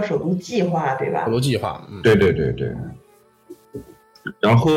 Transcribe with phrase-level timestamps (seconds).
[0.00, 2.70] 叫首都计划，对吧首都计划，嗯，对对对对。
[4.40, 4.72] 然后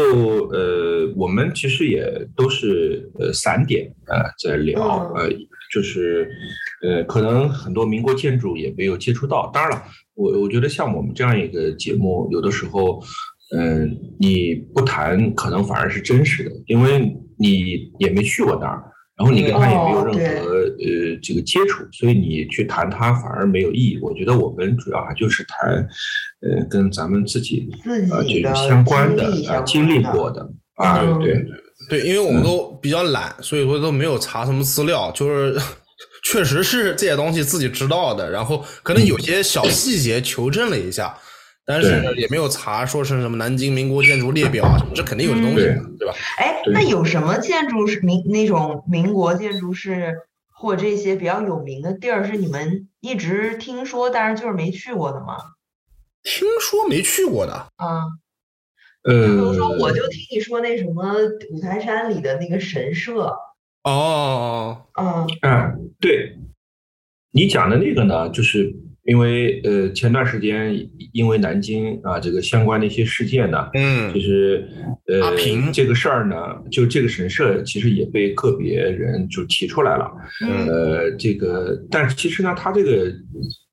[0.52, 5.30] 呃，我们其实也都是呃散点呃在聊，嗯呃，
[5.74, 6.30] 就是
[6.84, 9.50] 呃，可能很多民国建筑也没有接触到。
[9.52, 13.02] 当然了，我我觉得像我们这样一个节目，有的时候，
[13.58, 18.84] 嗯、你不谈可能反而是真实的，因为你也没去过那儿，
[19.20, 24.00] 然后你跟他也没有任哦何、呃这个接触，所以你去谈他反而没有意义。
[24.02, 25.86] 我觉得我们主要还就是谈，
[26.42, 30.42] 呃，跟咱们自己自呃这己的个相关的经历啊经历过的
[30.76, 31.46] 啊，嗯对对
[31.90, 35.60] 对，因为我们都比较懒，所以说都没有查什么资料，就是
[36.24, 41.14] 确实是这些东西自己知道的，然后可能有些小细节求证了一下，
[41.70, 46.08] 但是对也没有查说是什么南京民国建筑列表啊，这肯定有这东西的，对。
[46.08, 46.16] 吧？
[46.40, 50.16] 哎，那有什么建筑是民那种民国建筑是
[50.52, 55.38] 或这些比较有名的地儿是你们一直听说，但是就是没去过的吗？
[56.24, 58.02] 听说没去过的，啊，
[59.04, 61.14] 呃比如呃，说我就听你说那什么
[61.52, 63.38] 五台山里的那个神社，
[63.84, 65.28] 哦，嗯。
[65.44, 66.36] 嗯，对，
[67.32, 68.76] 你讲的那个呢，就是
[69.06, 74.68] 因为呃前段时间因为南京啊这个相关的一些事件呢，嗯就，是
[75.08, 76.36] 呃阿平这个事儿呢，
[76.70, 80.12] 就这个神社其实也被个别人就提出来了，
[80.46, 83.12] 嗯呃，这个但是其实呢，它这个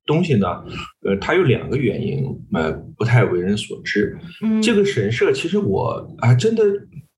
[0.05, 0.47] 东西呢，
[1.05, 4.17] 呃，它有两个原因，呃，不太为人所知。
[4.41, 6.63] 嗯，这个神社其实我啊真的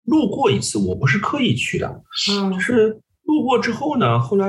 [0.05, 4.47] 路过一次，我不是刻意去的，嗯就是路过之后呢，后来，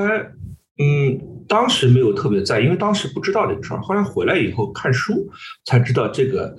[0.79, 3.83] 嗯，当时没有特别在意，因为当时不知道这个事儿。
[3.83, 5.29] 后来回来以后看书
[5.65, 6.57] 才知道这个，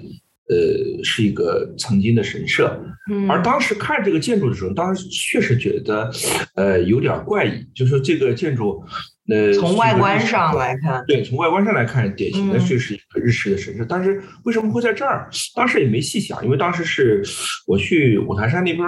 [0.50, 2.78] 呃，是一个曾经的神社。
[3.10, 6.12] 嗯而当时看这个建筑的时候，当时确实觉得，
[6.56, 8.84] 呃，有点怪异，就是说这个建筑，
[9.32, 13.86] 呃，从外观上来看，对，从外观上来看，典型的嗯就是一个日式的神社。
[13.88, 15.30] 但是为什么会在这儿？
[15.56, 17.24] 当时也没细想，因为当时是
[17.66, 18.86] 我去五台山那边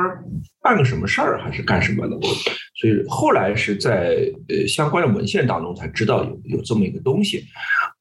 [0.61, 2.17] 办个什么事儿，还是干什么的，
[2.75, 4.17] 所以后来是在
[4.49, 7.45] 呃相关的文献当中才知道有有这么一个东西。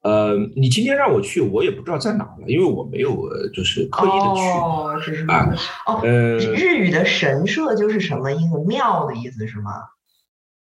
[0.03, 4.41] 呃，你今天让我去，我也不知道在哪儿了，因为我没有呃就是刻意的去。
[4.51, 5.49] 哦，是是啊
[5.87, 9.71] 哦，呃，日语的神社就是什么一个庙的意思是吗？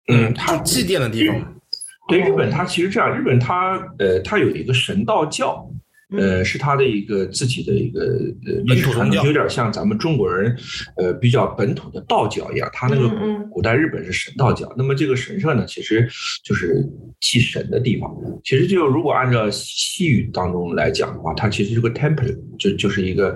[0.08, 1.38] 嗯，它祭奠的地方，
[2.12, 5.66] 对日本，它其实这样，日本它呃，它有一个神道教，
[6.18, 8.02] 呃，是他的一个自己的一个
[8.46, 10.56] 呃历史传教有点像咱们中国人
[10.98, 12.70] 呃比较本土的道教一样。
[12.74, 13.10] 他那个
[13.50, 16.08] 古代日本是神道教，那么这个神社呢，其实
[16.44, 16.84] 就是
[17.20, 18.10] 祭神的地方。
[18.44, 23.32] 其实就如果按照西语当中来讲的话，它其实是个 temple，就就是一个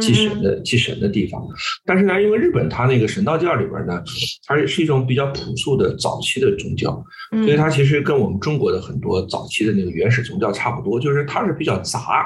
[0.00, 1.42] 祭神的祭神的地方。
[1.84, 4.02] 但是呢，因为日本它那个神道教里边呢，
[4.46, 12.17] 它是一种比较朴素的早期的宗教，嗯所以它其实跟我们中国的很多早期的那个原始宗教差不多，就是它是比较杂，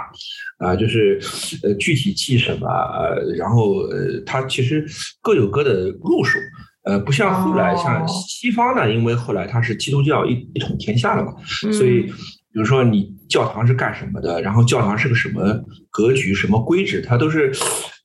[0.59, 1.21] 啊，就是
[1.63, 4.87] 呃具体记什么，呃，然后呃它其实
[5.21, 6.39] 各有各的路数，
[6.85, 11.33] 呃，不像后来像哦西方呢，因为后来它是基督教一一统天下了嘛，
[11.67, 17.51] 嗯所以比如说你教堂是干什么的，然后教堂是个什么格局、什么规制，它都是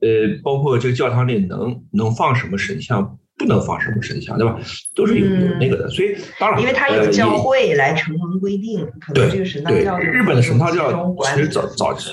[0.02, 3.18] 呃，包括这个教堂里能能放什么神像。
[3.38, 4.60] 不能放什么神像，对吧？
[4.96, 12.10] 都是有有那个的，所以当然，因为它有教会来成文规定，可能对这个神道教就日本的神道教其实早早期，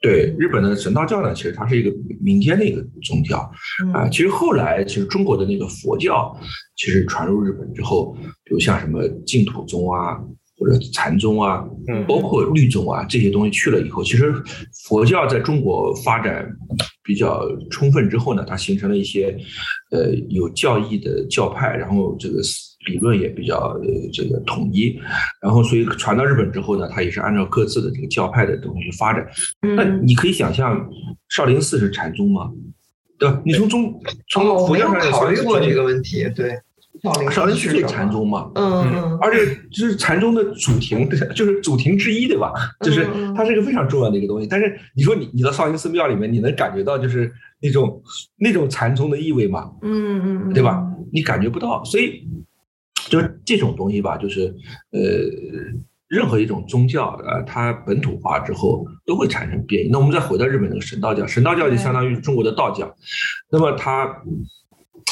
[0.00, 3.38] 对日本的神道教呢，其实它是一个民间的一个宗教
[3.94, 4.04] 啊。
[4.04, 6.34] 嗯其实后来其实中国的那个佛教，
[6.76, 10.18] 其实传入日本之后，比如像什么净土宗啊，
[10.62, 14.32] 或者禅宗啊，嗯包括律宗啊这些东西去了以后，其实
[14.86, 16.48] 佛教在中国发展
[17.02, 19.36] 比较充分之后呢，它形成了一些
[19.90, 22.40] 呃有教义的教派，然后这个
[22.86, 24.96] 理论也比较呃这个统一，
[25.42, 29.26] 然后所以传到日本之后呢，它也是按照各自的这个教派的东西去发展。
[29.60, 30.88] 那嗯，你可以想象，
[31.28, 32.52] 少林寺是禅宗吗？
[33.18, 33.42] 对吧？
[33.44, 34.00] 你从中
[34.30, 36.56] 从佛教上考虑过这个问题，对，
[37.02, 38.50] 少林少林寺是是什么禅宗嘛？
[38.54, 42.52] 嗯嗯，而且就是禅宗的主庭， 就是主庭之一，对吧？
[42.80, 44.46] 就是它是一个非常重要的一个东西。
[44.46, 48.00] 但是你说你你到少林寺庙里面，你能感觉到就是那种
[48.36, 49.72] 那种禅宗的意味吗？
[49.82, 50.80] 嗯嗯嗯，对吧？
[51.12, 52.26] 你感觉不到，所以
[53.08, 54.54] 就是这种东西吧，就是
[54.92, 55.00] 呃，
[56.08, 59.88] 任何一种宗教呃，它本土化之后都会产生变异。
[59.90, 62.94] 那我们再回到日本那个神道教，神道教就相当于中国的道教，
[63.50, 64.22] 那么它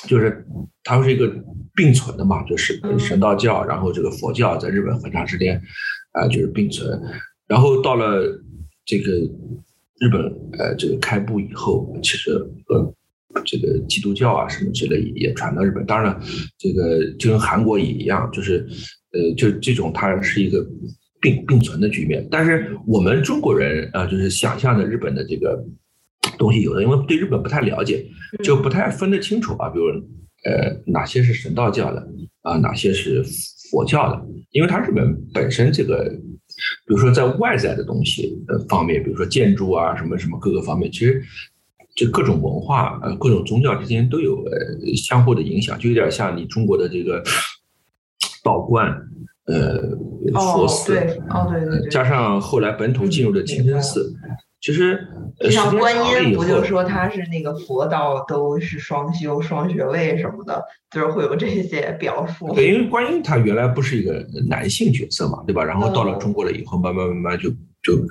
[0.07, 0.45] 就是
[0.83, 1.33] 它是一个
[1.75, 5.61] 并存的嘛，就是嗯神道教，然后这个佛教在日本很长时间
[6.13, 7.01] 啊、就是并存，
[7.47, 8.23] 然后到了
[8.85, 9.13] 这个
[10.01, 10.23] 日本
[10.59, 12.33] 呃这个开埠以后，其实
[12.69, 12.95] 呃
[13.45, 15.85] 这个基督教啊什么之类也传到日本。
[15.87, 16.21] 当然了，
[16.59, 18.67] 这个就跟韩国也一样，就是
[19.13, 20.67] 呃就这种它是一个
[21.21, 22.27] 并并存的局面。
[22.31, 25.65] 但是我们中国人啊、呃就是想象的日本的这个
[26.39, 28.05] 东西，有的因为对日本不太了解，
[28.43, 29.69] 就不太分得清楚啊。
[29.69, 29.87] 比如
[30.45, 32.07] 呃哪些是神道教的
[32.43, 33.23] 啊，哪些是
[33.71, 36.13] 佛教的，因为它日本本身这个。
[36.85, 41.23] 比如说，在外在的东西呃方面，比如说建筑啊，什么什么各个方面，其实
[41.97, 47.23] 就各种文化呃各种宗教之间都有呃相互的影响，就有点像你中国的这个
[48.45, 48.93] 道观，
[49.47, 49.79] 呃
[50.35, 54.13] 佛哦寺，对哦对对对，加上后来本土进入的清真寺，
[54.61, 55.09] 其实
[55.51, 62.53] 像观音，不就说他是那个佛道都是双修、双学位什么的，就是会有这些表述。
[62.55, 65.65] 对，因为观音他原来不是一个男性角色嘛，对吧？
[65.65, 67.49] 然后到了哦中国了以后，慢慢慢慢就
[67.83, 68.07] 就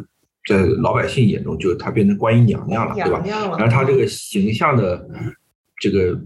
[0.48, 3.22] 在老百姓眼中，就他变成观音娘娘了，对吧
[3.60, 5.07] 然后他这个形象的
[5.80, 6.19] 这个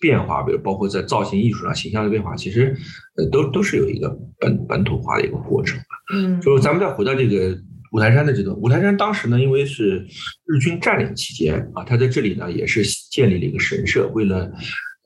[0.00, 2.74] 变化，比如包括在造型艺术上形象的变化，其实
[3.18, 4.08] 呃都都是有一个
[4.40, 5.78] 本本土化的一个过程。
[6.14, 7.54] 嗯，就是咱们再回到这个
[7.92, 10.06] 五台山的这个，五台山当时呢，因为是
[10.46, 14.50] 日军占领期间啊，他在这里呢也是建立了一个神社，为了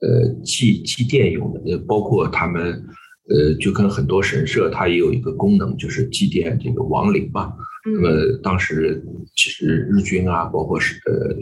[0.01, 2.83] 呃祭祭奠用的，呃包括他们
[3.29, 7.53] 呃就跟很多神社它也有一个功能，就是祭奠这个亡灵嘛。
[7.85, 9.03] 那么嗯当时
[9.35, 11.35] 其实日军啊，包括是呃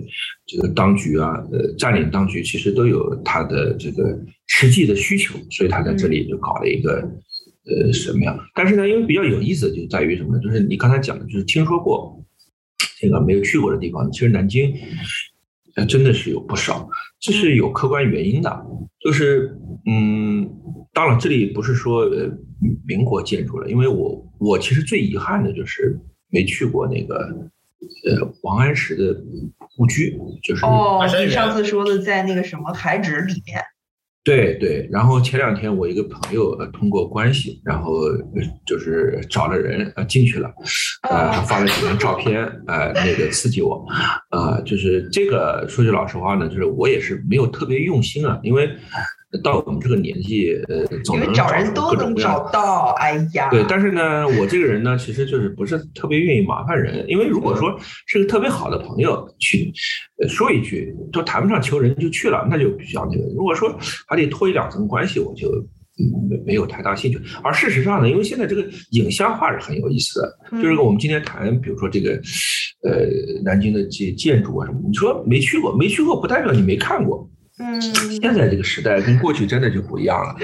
[0.48, 4.18] 这个当局啊，呃占领当局其实都有它的这个
[4.48, 7.08] 实际的需求，所以他在这里就搞了一个
[7.66, 8.38] 呃什么样？
[8.56, 10.42] 但是呢，因为比较有意思的就在于什么呢？
[10.42, 12.24] 就是你刚才讲的，就是听说过
[13.00, 14.74] 这个没有去过的地方，其实南京
[15.76, 18.66] 呃真的是有不少，这是有客观原因的，
[19.00, 20.50] 就是嗯，
[20.94, 22.30] 当然这里不是说呃
[22.86, 26.00] 民国建筑了，因为我我其实最遗憾的就是
[26.30, 27.16] 没去过那个
[28.06, 29.14] 呃王安石的
[29.76, 33.60] 故居，就是哦你上次说的在那个什么台址里面，
[34.24, 38.22] 对对，然后前两天我一个朋友呃通过关系，然后呃
[38.68, 40.48] 就是找了人呃进去了，
[41.10, 43.84] 呃还发了几张照片，呃那个刺激我，
[44.30, 48.70] 呃就是这个说句老实话呢，就是我也是没有特别用心啊，因为
[49.44, 52.94] 到我们这个年纪，呃总因为能找人都能找到。
[53.00, 57.74] 哎呀，对，但是呢，我这个人呢，其实就是不是特别愿意麻烦人，因为如果说
[58.08, 59.72] 是个特别好的朋友去
[60.22, 63.24] 呃说一句，都谈不上求人就去了，那就比较那个。
[63.36, 63.74] 如果说
[64.08, 65.48] 还得托一两层关系，我就
[65.98, 67.20] 嗯没没有太大兴趣。
[67.42, 72.12] 而事实上呢，因为现在这个影像化是很有意思的，嗯就是我们今天谈，比如说这个
[72.84, 73.08] 呃
[73.44, 77.30] 南京的这建筑啊什么，你说没去过，没去过不代表你没看过。
[77.62, 77.80] 嗯，
[78.20, 80.36] 现在这个时代跟过去真的就不一样了，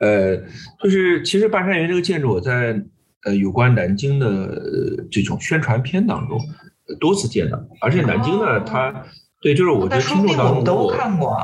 [0.00, 0.36] 呃，
[0.82, 2.82] 就是其实半山园这个建筑，我在
[3.24, 6.38] 呃有关南京的呃这种宣传片当中
[6.88, 9.04] 呃多次见到，而且南京呢，哦它
[9.40, 11.36] 对，就是我觉得听众当中如都看过。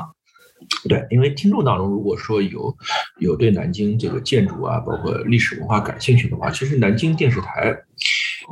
[0.87, 2.75] 对，因为听众当中如果说有
[3.19, 7.75] 有对南京这个建筑啊，包括历史文化感兴趣的话，其实南京电视台，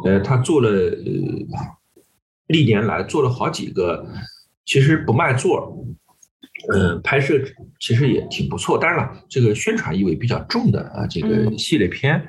[0.03, 1.05] 呃，他做了呃
[2.47, 4.05] 历年来做了好几个，
[4.65, 5.77] 其实不卖座
[6.67, 7.39] 儿，嗯，拍摄
[7.79, 8.77] 其实也挺不错。
[8.77, 12.21] 当然了，这个宣传意味比较重的啊，这个嗯系列片，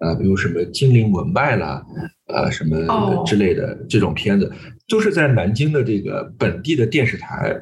[0.00, 1.82] 呃，比如什么《精灵文脉》啦，
[2.28, 4.52] 呃，什么哦之类的这种片子，
[4.88, 7.60] 都是在南京的这个本地的电视台，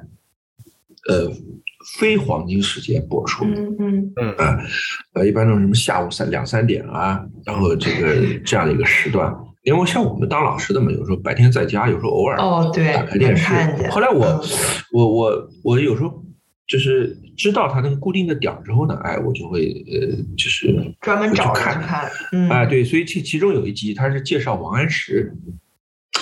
[1.08, 1.30] 呃，
[1.98, 3.44] 非黄金时间播出。
[3.44, 4.34] 嗯嗯
[5.14, 9.34] 呃，一般都是什么下午三两三点啊，然后这个 这样的一个时段。
[9.62, 13.52] 因为像我们当老师的嘛，有时候白天在家，有时候偶尔哦，对打开，电视。
[13.90, 14.40] 后来我嗯。
[14.92, 16.22] 我我我有时候
[16.66, 25.32] 就是知道他那个固定的点儿之后呢，哎，我就会呃，就是专门找看看，嗯，哎，对，所以其其中有一集他是介绍王安石，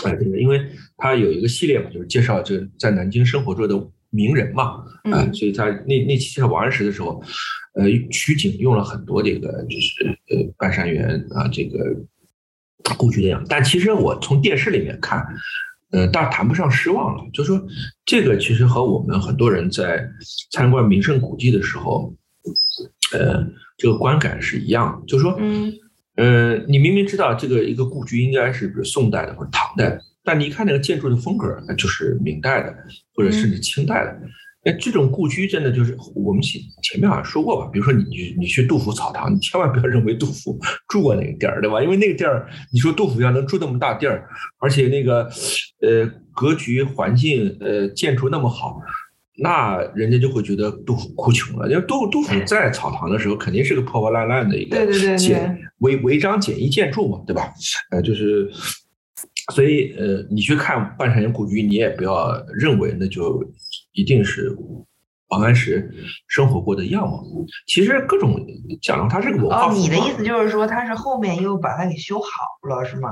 [0.05, 0.61] 哎，这个因为
[0.97, 3.75] 他有一个系列嘛，就是介绍这在南京生活着的
[4.11, 5.35] 名人嘛，啊，嗯。
[5.35, 7.21] 所以他那那期介绍王安石的时候，
[7.75, 11.79] 呃，取景用了很多这个就是呃半山园啊这个
[12.97, 15.27] 故居那样子，但其实我从电视里面看。
[15.93, 17.61] 呃，但谈不上失望了，就说
[18.05, 20.09] 这个其实和我们很多人在
[20.53, 22.15] 参观名胜古迹的时候，
[23.13, 23.45] 呃，
[23.77, 25.73] 这个观感是一样的，就是说，嗯
[26.15, 32.73] 呃，你明明知道这个一个故居应该是比如宋代的或者唐代的，但你一看那个建筑的风格，那就是明代的
[33.17, 34.17] 或者甚至清代的。
[34.63, 41.83] 那这种故居真的就是我们前前面好像说过吧，比如说你你你去杜甫草堂，你千万不要认为杜甫住过那个地儿，对吧？
[41.83, 45.23] 因为那个地儿，你说杜甫要能住那么大地儿，而且那个
[45.81, 48.79] 呃格局环境呃建筑那么好，
[49.39, 51.67] 那人家就会觉得杜甫哭穷了。
[51.71, 57.51] 因为杜杜甫在草堂的时候，肯定是个破破烂烂的一个对对对对简违违章简易建筑嘛，对吧？
[57.93, 58.51] 呃，就是，
[59.55, 63.43] 所以呃，你去看半山园故居，你也不要认为那就
[63.93, 64.57] 一定是
[65.29, 65.93] 王安石
[66.27, 67.25] 生活过的样貌。
[67.67, 68.45] 其实各种
[68.83, 72.29] 讲它是个文化哦，你的意思就是说他是后面又把它给修好
[72.69, 73.11] 了，是吗？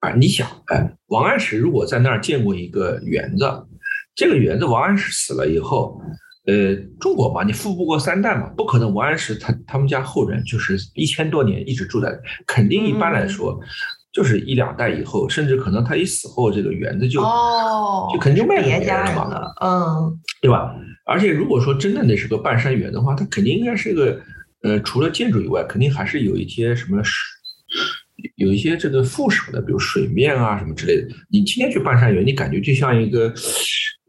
[0.00, 3.66] 啊，你想，哎，王安石如果在那儿建过一个园子，
[4.14, 6.00] 这个园子王安石死了以后，
[6.46, 12.16] 呃，中国嘛，你富不过三代嘛，不可能王安石他他们家后人就是一千多年一直住在，
[12.46, 13.60] 肯定一般来说
[14.12, 20.74] 就是一两代以后，甚至可能他一死后，这个园子就哦，就肯定就卖给别别人了嘛，嗯对吧？
[21.04, 24.20] 而且如果说真的那是个半山园的话，它肯定应该是个，
[24.62, 27.12] 呃，除了建筑以外，肯定还是有一些什么水，
[28.36, 31.08] 有一些这个附属的，比如水面啊什么之类的。
[31.30, 33.32] 你今天去半山园，你感觉就像一个，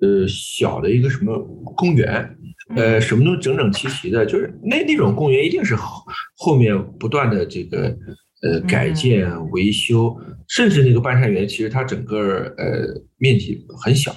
[0.01, 1.38] 呃，小的一个什么
[1.75, 2.38] 公园，
[2.75, 6.03] 呃，什么都整整齐齐的，就是那那种公园一定是后
[6.38, 7.96] 后面不断的这个
[8.41, 10.15] 呃改建维修，
[10.48, 14.15] 甚至那个半山园其实它整个呃面积很小。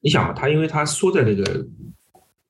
[0.00, 1.42] 你想嘛，它因为它缩在那个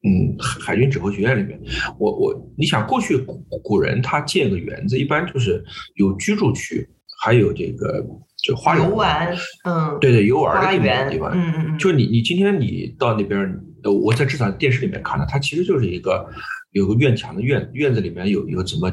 [0.03, 1.59] 嗯海海军指挥学院里面，
[1.99, 5.65] 我我你想过去古古人他建个园子，一般就是
[5.95, 6.87] 有居住区，
[7.23, 8.05] 还有这个
[8.43, 16.29] 就花园游玩，嗯，对对游玩的花园，地方，嗯嗯嗯，就你你今天你到那边儿，呃，我在至少电视里面看的，它其实就是一个
[16.73, 18.91] 有个院墙的院院子里面有有怎么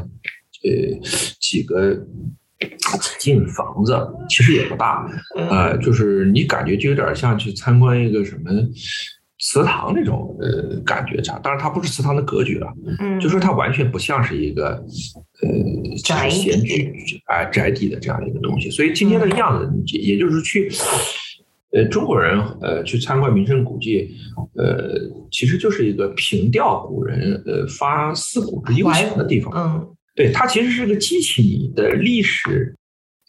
[0.63, 0.99] 呃
[1.39, 1.93] 几个
[2.59, 3.95] 几进房子，
[4.29, 5.47] 其实也不大，嗯。
[5.49, 8.51] 呃，就是你感觉就有点像去参观一个什么
[9.39, 14.69] 祠堂那种呃感觉差，当然它不是祠堂的格局了，嗯，就说它完全不像是一个
[15.41, 15.49] 呃
[16.03, 16.93] 宅就是闲居
[17.25, 20.71] 啊、宅邸的这样一个东西，所以今天的样子，也也就是去
[21.71, 24.11] 呃中国人呃去参观名胜古迹，
[24.55, 24.93] 呃
[25.31, 32.75] 其实就是一个凭吊古人呃发四古之幽怀情的地方，嗯对，它其实是个激起你的历史，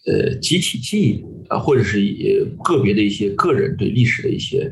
[0.06, 4.70] 呃，集体记忆啊，或者是也个别的一些个人对历史的一些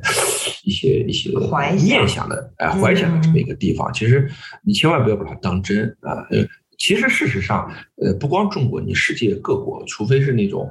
[0.65, 3.93] 一些一些怀念想的，哎、怀想的这么一个地方。
[3.93, 4.29] 其实
[4.65, 6.27] 你千万不要把它当真啊。
[6.31, 6.45] 呃，
[6.79, 7.71] 其实事实上，
[8.03, 10.69] 呃，不光中国，你世界各国，除非是那种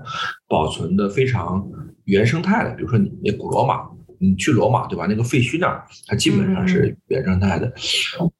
[0.48, 1.65] 保存的非常
[2.03, 3.88] 原生态的，比如说你那古罗马。
[4.19, 5.05] 你去罗马对吧？
[5.07, 7.73] 那个废墟那儿，它基本上是原生态的，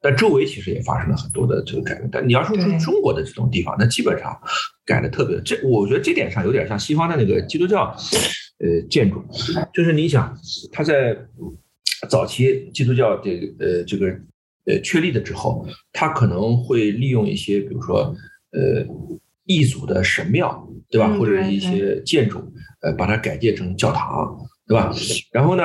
[0.00, 2.08] 但周围其实也发生了很多的这个改变。
[2.12, 4.38] 但你要说对是中国的这种地方，那基本上
[4.84, 5.40] 改的特别。
[5.40, 7.96] 这我觉得这点上有点像西方的那个基督教，
[8.58, 9.24] 呃，建筑，
[9.72, 10.36] 就是你想，
[10.70, 11.16] 它在
[12.08, 14.06] 早期基督教这个呃这个
[14.66, 18.14] 呃确立了之后，它可能会利用一些，比如说
[18.52, 18.84] 呃
[19.44, 21.08] 异族的神庙，对吧？
[21.10, 22.38] 嗯或者对一些建筑，
[22.82, 24.36] 呃，把它改建成教堂，
[24.70, 24.94] 对吧？
[25.32, 25.64] 然后呢，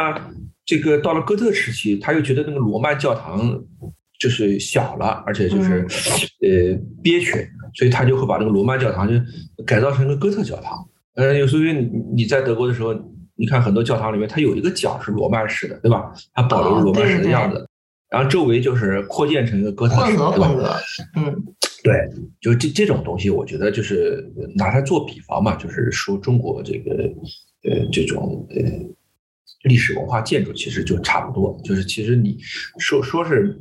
[0.66, 3.64] 这个到了哥特时期，他又觉得那个罗曼教堂
[4.20, 5.86] 就是小了，而且就是、
[6.42, 9.14] 呃憋屈，所以他就会把那个罗曼教堂就
[9.64, 10.76] 改造成一个哥特教堂。
[11.14, 12.96] 呃，有时候你你在德国的时候，
[13.36, 16.12] 你看很多教堂里面，它有一个角是罗曼式的，对吧？
[16.34, 17.70] 它保留罗曼式的样子，
[18.10, 20.78] 然后周围就是扩建成一个哥特式，对吧？
[21.16, 21.32] 嗯
[21.84, 21.94] 对，
[22.42, 26.96] 就这这种东西，我觉得就是拿它做比方嘛，就是说中国这个
[27.70, 28.58] 呃这种呃
[29.66, 31.60] 历史文化建筑，其实就差不多。
[31.64, 32.38] 就是其实你
[32.80, 33.58] 说说是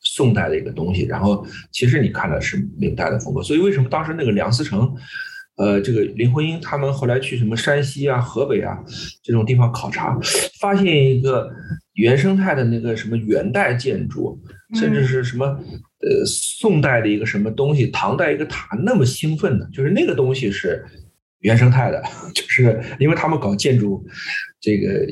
[0.00, 3.42] 宋代的一个东西，然后其实你看的是明代的风格。
[3.42, 4.94] 所以为什么当时那个梁思成，
[5.56, 8.78] 呃，这个林徽因他们后来去什么山西啊、河北啊
[9.22, 10.18] 这种地方考察，
[10.60, 11.50] 发现一个
[11.94, 14.40] 原生态的那个什么元代建筑，
[14.74, 20.84] 甚至是什么呃宋代的一个什么东西，唐代一个塔，那么兴奋的，就是那个东西是
[21.40, 22.02] 原生态的，
[22.34, 24.04] 就是因为他们搞建筑
[24.60, 25.06] 这个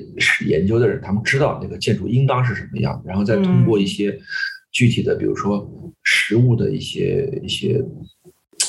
[0.46, 4.18] 研究的人，他们知道那个建筑应当是什么样，然后再通过一些
[4.72, 5.70] 具体的，比如说
[6.02, 7.82] 实物的一些一些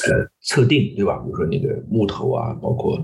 [0.07, 1.17] 呃测定，对吧？
[1.17, 3.03] 比如说那个木头啊，包括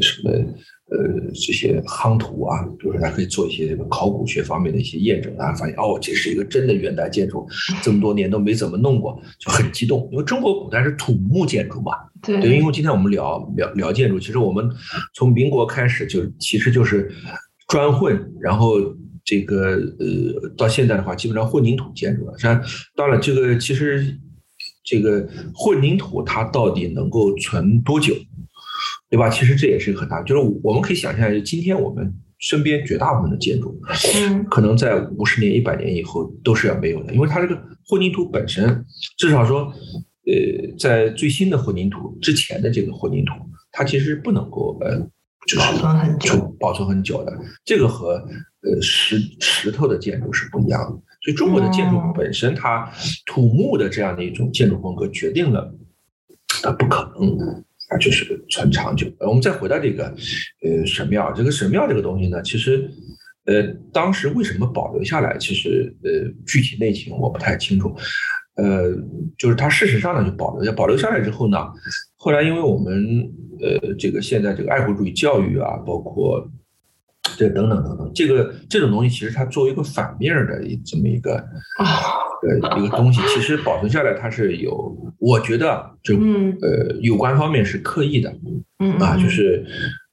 [0.00, 7.46] 什么呃这些夯土啊，比如说它可以做一些这个考古学方面的一些验证，大家发现哦，这是一个真的元代建筑，
[7.82, 11.92] 这么多年都没怎么弄过，就很激动，因为中国古代是土木建筑嘛。
[12.22, 14.68] 对对，因为今天我们聊聊聊建筑，其实我们
[15.14, 17.10] 从民国开始就其实就是
[17.68, 18.76] 砖混，然后
[19.24, 22.38] 这个呃到现在的话，基本上混凝土建筑了。
[22.38, 22.62] 像
[22.94, 24.16] 当然这个其实
[24.84, 28.14] 这个混凝土它到底能够存多久，
[29.14, 29.30] 对吧？
[29.30, 33.80] 其实这也是一个很大，就是我们可以想象，今天我们身边绝大部分的建筑，
[34.16, 37.54] 嗯可能在五十年、一百年以后都是要没有的，因为它这个
[37.86, 38.84] 混凝土本身，
[39.16, 39.72] 至少说，
[40.26, 43.34] 呃，在最新的混凝土之前的这个混凝土，
[43.70, 44.98] 它其实不能够呃，
[45.46, 47.38] 就是保存很久就保存很久的。
[47.64, 50.90] 这个和呃石石头的建筑是不一样的，
[51.22, 52.90] 所以中国的建筑哦本身它
[53.26, 55.72] 土木的这样的一种建筑风格决定了
[56.64, 57.64] 它不可能
[57.98, 59.06] 就是很长久。
[59.20, 60.04] 我们再回到这个
[60.62, 62.90] 呃神庙，这个神庙这个东西呢，其实
[63.46, 66.10] 呃当时为什么保留下来，其实呃
[66.46, 67.94] 具体内情我不太清楚。
[68.56, 68.94] 呃，
[69.36, 71.58] 就是它事实上呢就保留下，保留下来之后呢，
[72.16, 73.28] 后来因为我们
[73.60, 76.48] 呃这个现在这个爱国主义教育啊，包括
[77.36, 81.36] 这等等等等，这个这种东西其实它作为一个反面的这么一个
[81.78, 81.86] 啊
[82.42, 86.56] 呃一个东西，其实保存下来它是有，我觉得就嗯。
[86.62, 88.34] 呃有关方面是刻意的
[88.78, 89.64] 嗯啊，就是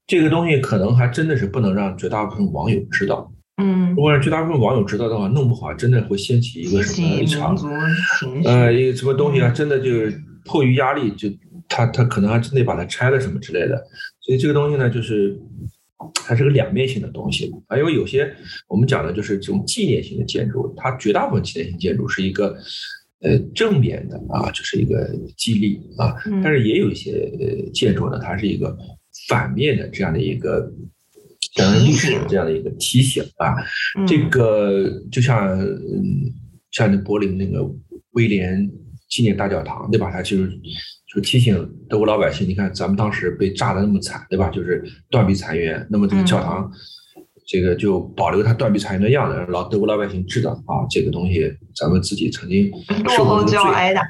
[0.07, 3.89] 这个东西可能还真的是不能让绝大部分网友知道，嗯。
[3.91, 7.55] 如果让绝大部分网友知道的话，弄不好真的会掀起一个什么一场
[8.45, 11.29] 呃，一个什么东西啊，真的就是迫于压力，就
[11.69, 13.75] 他他可能还真得把它拆了什么之类的。
[14.21, 15.37] 所以这个东西呢，就是
[16.13, 18.33] 它是个两面性的东西啊，因为有些
[18.67, 22.57] 我们讲的就是这种纪念性的建筑，它绝大部分纪念性建筑是一个
[23.21, 28.77] 呃正面的啊，就是一个激励啊，嗯但是也有一些呃建筑呢，它是一个
[29.27, 30.71] 反面的这样的一个。
[31.53, 33.53] 讲历史的这样的一个提醒啊，
[33.99, 36.31] 嗯这个就像嗯，
[36.71, 37.61] 像那柏林那个
[38.11, 38.71] 威廉
[39.09, 40.09] 纪念大教堂，对吧？
[40.09, 40.57] 它就是
[41.13, 44.49] 就提醒德国老百姓，你看咱们当时被炸的那么惨，对吧？
[44.49, 46.71] 就是断壁残垣，那么这个教堂，
[47.45, 52.71] 这个就保留它断壁残垣的样子，让老德国老百姓知道啊，这个东西咱们自己曾经
[53.09, 53.55] 受过这个罪。
[53.57, 54.01] 要挨打，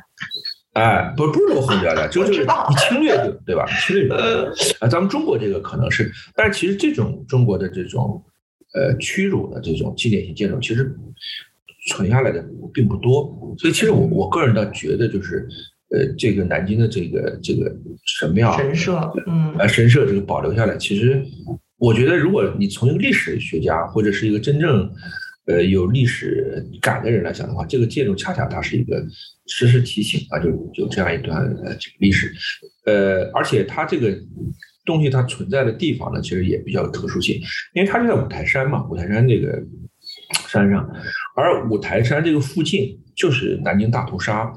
[0.74, 2.38] 哎，不不是落后就要打， 就是你
[2.78, 3.66] 侵略者对吧？
[3.80, 8.24] 侵略者啊，咱们中国这个可能是，但是其实这种中国的这种
[8.76, 10.96] 呃屈辱的这种纪念性建筑，其实
[11.90, 15.48] 存下来的并不多，所以其实我我个人倒觉得就是
[15.92, 17.72] 呃这个南京的这个这个
[18.06, 21.22] 神庙神社，嗯啊神社这个保留下来，其实
[21.78, 24.90] 我觉得如果你从一个历史学家或者是一个真正
[25.48, 29.06] 呃有历史感的人来讲的话，这个建筑恰恰它是一个
[29.48, 32.34] 时时提醒啊，就有这样一段呃这个历史，
[32.86, 34.18] 呃，而且它这个
[34.86, 37.42] 东西它存在的地方呢，其实也比较有特殊性，
[37.74, 39.62] 因为它就在五台山嘛，五台山这个
[40.48, 40.90] 山上，
[41.36, 44.54] 而五台山这个附近就是南京大屠杀。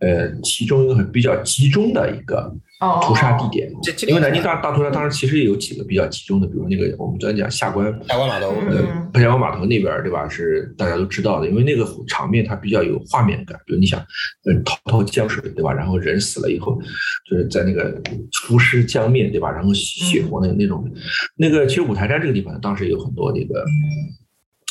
[0.00, 3.68] 呃，其中一个很比较集中的一个哦屠杀地点，
[4.06, 10.28] 因为南京大大屠杀当时其实也有几个比较集中的，比如那个我们昨天讲下关下关码头，呃，北关码头那边对吧？
[10.28, 13.58] 是大家都知道的，因为那个场面它比较有画面感。
[13.66, 13.98] 比如你想，
[14.44, 15.72] 呃，滔滔江水对吧？
[15.72, 16.80] 然后人死了以后，
[17.28, 18.00] 就是在那个
[18.44, 19.50] 浮尸江面对吧？
[19.50, 20.88] 然后血红的那种，
[21.36, 23.64] 那个其实五台山这个地方当时有很多那个。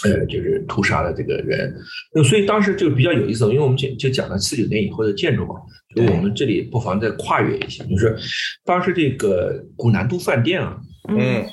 [0.05, 1.73] 呃，就是屠杀的这个人，
[2.13, 5.55] 那所以当时就比较有意思，因为我们就就讲了四九年以后的建筑嘛，
[5.95, 8.15] 所以我们这里不妨再跨越一下，就是
[8.63, 10.79] 当时这个古南都饭店啊，
[11.09, 11.43] 嗯，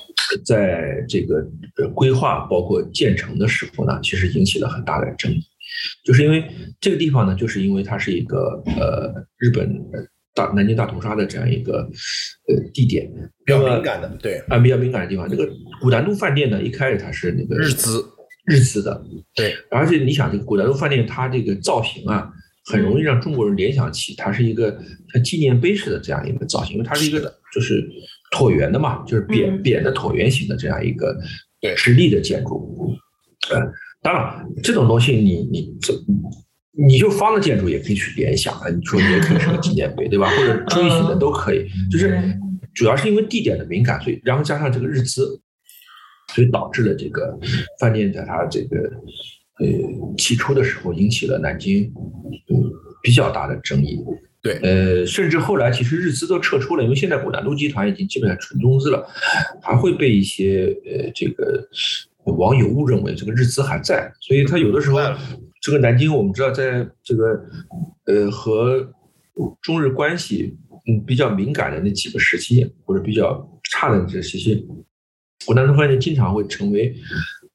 [0.45, 1.37] 在这个
[1.77, 5.41] 呃规划包括建成的时候呢，其实引起了很大的争议，
[6.05, 6.45] 就是因为
[6.81, 11.79] 这个地方呢，就是因为它是一个呃日本呃大南京大屠杀的这样一个
[12.49, 13.11] 呃地点，
[13.47, 15.27] 比较敏感的，对，啊比较敏感的地方。
[15.31, 15.49] 这个
[15.81, 18.05] 古南都饭店呢，一开始它是那个日资，
[18.45, 19.05] 日资的，
[19.35, 22.31] 对，而且你想这个古德路饭店它这个造型啊。
[22.67, 24.75] 很容易让中国人联想起它是一个
[25.13, 27.21] 像纪念碑式的这样一个造型，因为它是一个
[27.53, 27.87] 就是
[28.35, 31.15] 椭圆的嘛，就是扁嗯扁的椭圆形的这样一个
[31.61, 32.97] 对直立的建筑。
[33.51, 33.61] 呃，
[34.01, 35.93] 当然这种东西你你这
[36.73, 40.31] 你就方的建筑也可以去联想啊，你说你也可以是个纪念碑，对吧？
[40.31, 42.19] 或者锥形的都可以，就是
[42.75, 45.39] 主要是因为地点的敏感，所以然后加上这个日资，
[46.35, 47.39] 所以导致了这个
[47.79, 48.79] 饭店在它这个
[49.61, 51.85] 呃起初的时候引起了南京
[52.51, 52.71] 嗯
[53.03, 54.03] 比较大的争议。
[54.43, 59.03] 对，呃，甚至后来其实日资都撤出了，因为现在古南都集团已经基本上纯中资了，
[59.63, 61.67] 还会被一些呃这个
[62.25, 64.99] 网友误认为这个日资还在，所以他有的时候
[65.63, 67.43] 这个南京我们知道在这个
[68.05, 68.87] 呃和
[69.63, 70.55] 中日关系
[70.87, 74.67] 嗯比较敏感的那几个时期或者比较差的这时期，
[75.47, 76.95] 古南都饭店经常会成为。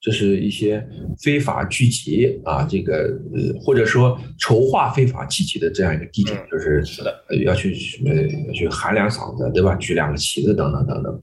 [0.01, 0.81] 就是一些
[1.21, 7.75] 非法聚集啊，这个呃，或者说筹划非法聚集的这样一个地点，就是是的，要去
[8.05, 8.15] 呃
[8.47, 9.75] 要去喊两嗓子，对吧？
[9.75, 11.21] 举两个旗子等等等等，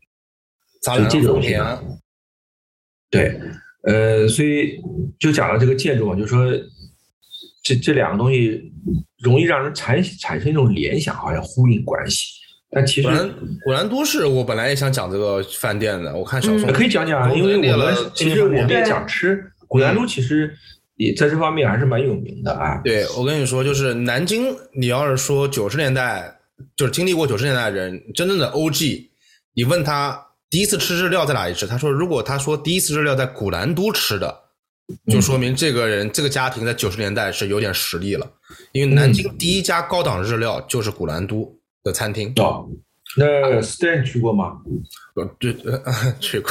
[0.94, 1.56] 就这种东西。
[3.08, 3.40] 对，
[3.84, 4.78] 呃，所以
[5.18, 6.46] 就讲到这个建筑嘛，就是说
[7.64, 8.70] 这这两个东西
[9.20, 12.26] 容易让人产产生一种联想，好像呼应关系。
[12.68, 13.08] 但其实，
[13.64, 20.52] 古兰都市我本来也想讲这个饭店的，我看小说可以讲讲啊，因为我们其实我们也讲吃，古兰都其实
[20.96, 22.80] 也在这方面还是蛮有名的啊。
[22.82, 26.38] 对，我跟你说，就是南京，你要是说九十年代，
[26.74, 29.06] 就是经历过九十年代的人，真正的 OG，
[29.54, 34.36] 你问他第一次吃日料在哪里吃，他说如果他说第一次日料在古兰都吃的，
[35.08, 38.28] 就说明这个人这个家庭在九十年代是有点实力了，
[38.72, 41.55] 因为南京第一家高档日料就是古兰都。
[41.86, 42.66] 的餐厅哦，
[43.16, 43.24] 那
[43.62, 44.54] Stan 去过吗？
[45.14, 45.56] 呃，对，
[46.18, 46.50] 去过。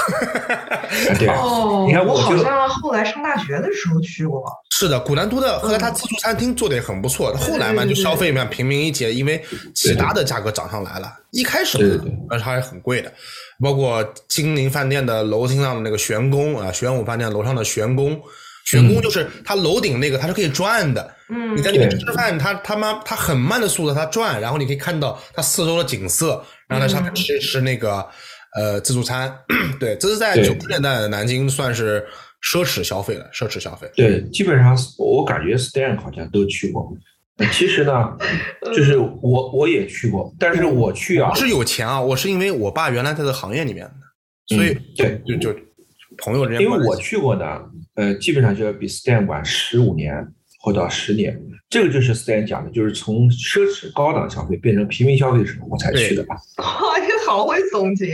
[1.19, 4.41] 对， 哦，你看，我好像后来上大学的时候去过。
[4.71, 7.33] 是的，古南都的后来他自助餐厅做的也很不错。
[7.35, 9.43] 后来嘛，就消费嘛平民一些，因为
[9.75, 11.13] 其他的价格涨上来了。
[11.31, 13.11] 一开始，而且还很贵的。
[13.61, 18.19] 包括金陵饭店的楼梯上的那个玄宫啊，玄武饭店楼上的玄宫。
[18.65, 21.15] 玄宫就是它楼顶那个，它是可以转的。
[21.29, 28.05] 嗯，你在里面吃饭，它他妈它很慢的速度，它转，然后你可以看到它四周的景色，然后在上面吃吃那个
[28.55, 29.33] 呃自助餐。
[29.79, 32.05] 对，这是在九十年代的南京算是
[32.43, 33.89] 奢侈消费了，奢侈消费。
[33.95, 36.91] 对，基本上我感觉 Stan 好像都去过。
[37.51, 38.17] 其实呢，
[38.73, 45.59] 就是我我也去过，但是我去啊，不是有钱啊，我是因为我爸原来在这行业里面的，所以对就就
[46.17, 46.61] 朋友之间。
[46.61, 47.61] 因为我去过呢。
[47.95, 50.13] 呃，基本上就要比 Stan 晚十五年
[50.59, 56.35] 或到十年，这个就是 Stan 讲的，就是从奢侈高档消费变成平民消费的时候我才去的吧。
[56.57, 56.65] 哇，
[56.99, 58.11] 你好会总结！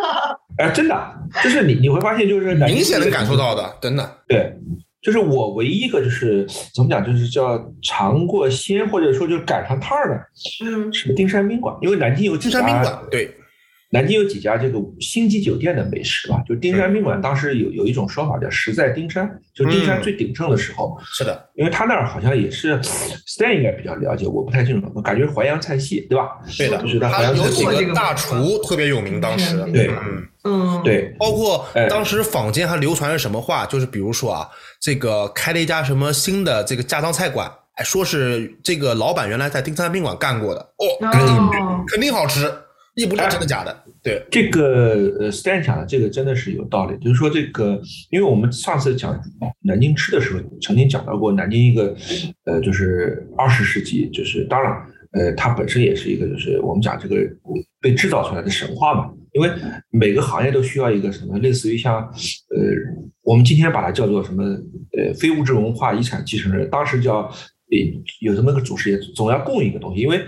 [0.56, 1.14] 哎，真的，
[1.44, 4.18] 就是你你会发现，就是明显能感受到的，真的。
[4.26, 4.50] 对，
[5.02, 10.16] 就是我唯一一个就是怎么讲，就是叫尝过鲜或者说就是赶上趟儿的，
[10.64, 13.30] 嗯，是丁山宾馆，因为南京有丁山宾馆，对。
[13.92, 20.98] 南京有几家这个五星级酒店的美食吧，就丁山宾馆，当时有有一种说法叫“食在丁山”，就丁山最鼎盛的时候。
[21.04, 26.30] 是的，因为他那儿好像也是，Stan 应该比较了解，我不太清楚，我感觉淮扬菜系，对吧？
[26.56, 29.90] 对的，就是他有几个大厨特别有名，当时对，
[30.44, 34.48] 嗯，对，包括当时坊间还流传着什么话，就是比如说啊，
[34.80, 42.50] 这个开了一家什么新的这个家常菜馆，哎，说是这个老板原来在丁山宾馆干过的，哦，赶紧去，肯定好吃。
[42.94, 49.18] 也不知道真的假的，对这个呃，Stan 讲的这个真的是有道理，就是说这个，因为我们上次讲
[49.62, 51.96] 南京吃的时候，曾经讲到过南京一个，
[52.44, 54.72] 呃，就是二十世纪，就是当然，
[55.12, 57.16] 呃，它本身也是一个，就是我们讲这个
[57.80, 59.50] 被制造出来的神话嘛，因为
[59.90, 62.60] 每个行业都需要一个什么，类似于像，呃，
[63.22, 67.32] 我们今天把它叫做什么，呃，非物质文化遗产继承人，当时叫。
[68.20, 70.22] 有这么个祖师爷，总要供一个东西，因为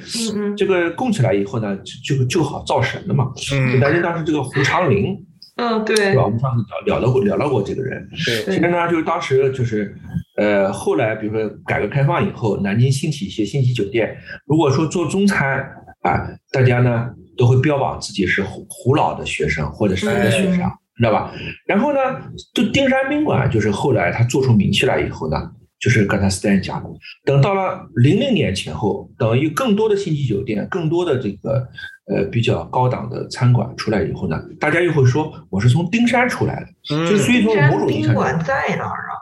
[0.56, 3.30] 这个供起来以后呢，就就就好造神了嘛。
[3.52, 5.14] 嗯，南京当时这个胡长林，
[5.56, 6.24] 嗯，对，是吧？
[6.24, 8.08] 我们上次聊聊到过聊到过这个人。
[8.24, 9.94] 对，其实呢，就是当时就是，
[10.38, 15.60] 呃，后来比如说改革开放以后，南京兴起一些星级酒店，如果说做中餐
[16.02, 21.32] 啊，大家呢都会标榜自己是胡胡老的学生或者谁的学生，知道吧？
[21.66, 21.98] 然后呢，
[22.54, 25.36] 就丁山宾馆，就是后来他做出名气来以后呢。
[25.84, 26.88] 就是刚才 Stan 讲的，
[27.26, 31.68] 等到了零零年前后，等于更多的星级酒店、更多的这个
[32.06, 39.12] 呃比较高档的餐馆出来以后呢，大家又会说我是从丁山出来的，就所以说某种意义上，宾馆在哪儿啊？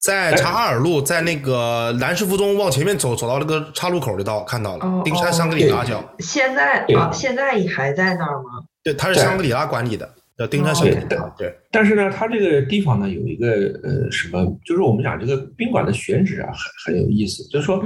[0.00, 6.02] 在察哈尔路，在那个南师附中往前面走，走到那个岔路口的道看到了丁山香格里拉叫。
[6.20, 8.64] 现在啊，现在还在那儿吗？
[8.82, 10.08] 对，它是香格里拉管理的。
[10.38, 13.50] 叫丁山小对对，但是呢，它这个地方呢有一个
[13.82, 17.82] 呃什么，就是我们讲这个宾馆的选址啊很很有意思，就是说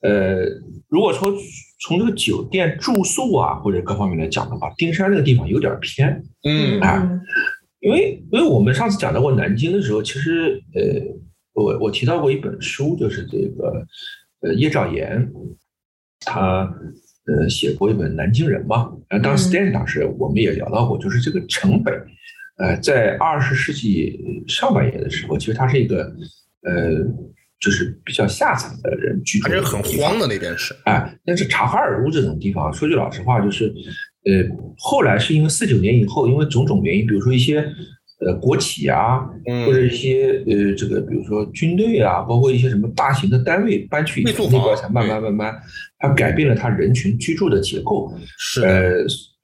[0.00, 0.42] 呃，
[0.88, 1.32] 如果说
[1.80, 6.80] 从这个酒店住宿啊或者各方面来讲的话，丁山那个地方有点偏，嗯。
[6.80, 7.08] 啊，
[7.78, 10.82] 因为因为我们上次讲到过南京的时候，其实呃
[11.52, 13.86] 我我提到过一本书，就是这个
[14.40, 15.30] 呃叶兆言
[16.26, 16.68] 他。
[17.32, 21.92] 呃，写过一本《南京人》嘛，呃，当时 Stan 当时我们也聊到过，就是这个城北，
[22.58, 26.04] 呃，在二十世纪上半叶的时候，其实它是一个
[26.62, 26.98] 呃
[27.60, 30.74] 就是比较下层的人居住还是很的地方荒的那边是。
[30.84, 33.72] 哎，但是察哈尔乌这种地方，说句老实话，就是，
[34.24, 34.44] 呃，
[34.76, 37.64] 后来是因为四九年以后，因为种种原因，比如说一些
[38.24, 45.54] 呃国企啊，嗯或者一些呃这个，比如说军队啊，包括一些什么大型的单位搬去那边才慢慢慢慢，
[45.98, 48.12] 它改变了它人群居住的结构。
[48.38, 48.92] 是，呃，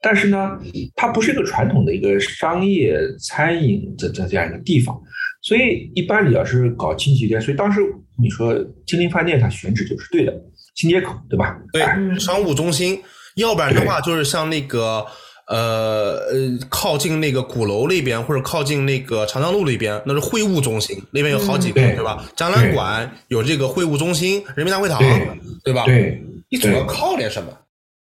[0.01, 0.57] 但是呢，
[0.95, 4.97] 它不是一个传统的一个商业餐饮的这这样一个地方，
[5.41, 7.81] 所以一般你要是搞经济店，所以当时
[8.17, 8.53] 你说
[8.85, 10.33] 金陵饭店它选址就是对的，
[10.75, 11.57] 新街口对吧？
[11.73, 11.83] 对
[12.19, 13.01] 商务中心，
[13.35, 15.05] 要不然的话就是像那个。
[15.49, 22.23] 呃呃，靠近那个鼓楼那边，或者靠近那个长江路那边，那是会务中心，那边有好几个，嗯对对吧？
[22.35, 27.51] 展览馆有这个会务中心、人民大会堂，对对吧？，对你主要靠点什么？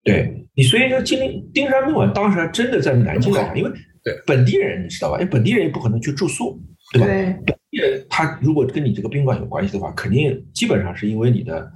[0.06, 3.70] 对，你所以说金陵丁山宾馆当时还真的在南京啊，因为
[4.04, 5.18] 对本地人你知道吧？
[5.20, 6.58] 因为本地人也不可能去住宿，
[6.94, 7.08] 对吧？
[7.08, 11.70] 对，本地人他如果跟你这个宾馆有关系的话，肯定基本上是因为你的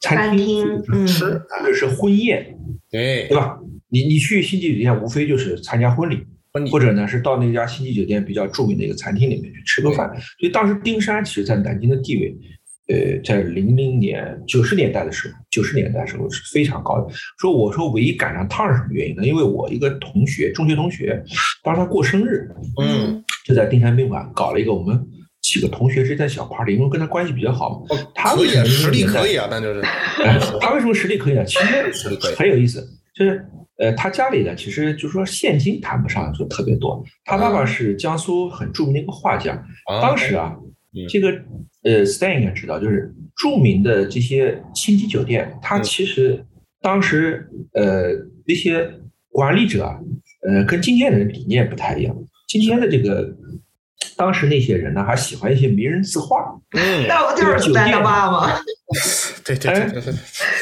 [0.00, 2.56] 餐餐厅，嗯，吃，或者是婚宴，
[2.90, 3.58] 对对，吧？
[3.94, 6.18] 你你去星级酒店，无非就是参加婚礼，
[6.68, 10.08] 或者呢是到那家星级酒店比较著名的一个餐厅里面去吃个饭。
[10.40, 12.36] 所以当时丁山其实在南京的地位，
[12.88, 17.14] 呃，在零零年九十年代的时候，九十年代的时候是非常高的。
[17.38, 19.24] 说我说唯一赶上趟是什么原因呢？
[19.24, 21.22] 因为我一个同学，中学同学，
[21.62, 22.48] 当时他过生日，
[22.82, 25.00] 嗯，就在丁山宾馆搞了一个我们
[25.40, 27.96] 几个同学之间的小 party，因为跟他关系比较好嘛。
[28.12, 29.80] 他为什么实力可以啊，那就是
[30.24, 31.44] 哎，他为什么实力可以啊？
[31.44, 33.44] 其实很有意思，就是
[33.78, 37.02] 呃，他家里呢，其实就是说现金谈不上就特别多。
[37.24, 39.52] 他爸爸是江苏很著名的一个画家，
[39.86, 40.54] 啊当时啊
[40.96, 41.28] 嗯，这个
[41.82, 46.44] 呃，Stan 应该知道，就是著名的这些星级酒店，它嗯其实
[46.80, 48.10] 当时呃
[48.46, 48.88] 那些
[49.30, 49.98] 管理者啊，
[50.46, 52.14] 呃，跟今天的人理念不太一样。
[52.46, 53.34] 今天的这个
[54.16, 56.54] 当时那些人呢，还喜欢一些名人字画。
[56.76, 58.56] 嗯，那不就是咱他爸吗？
[59.44, 60.14] 对对对对对，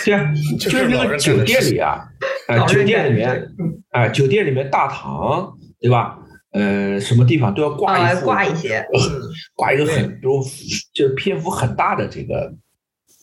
[0.06, 2.08] 对 啊， 就就是是那老个酒店里啊，
[2.48, 3.48] 啊、酒店里面
[3.90, 6.18] 啊、酒店里面大堂，对吧？
[6.52, 9.00] 呃，什么地方都要挂啊一幅，挂一些呃
[9.56, 10.42] 挂一个很，比如
[10.92, 12.52] 就是篇幅很大的这个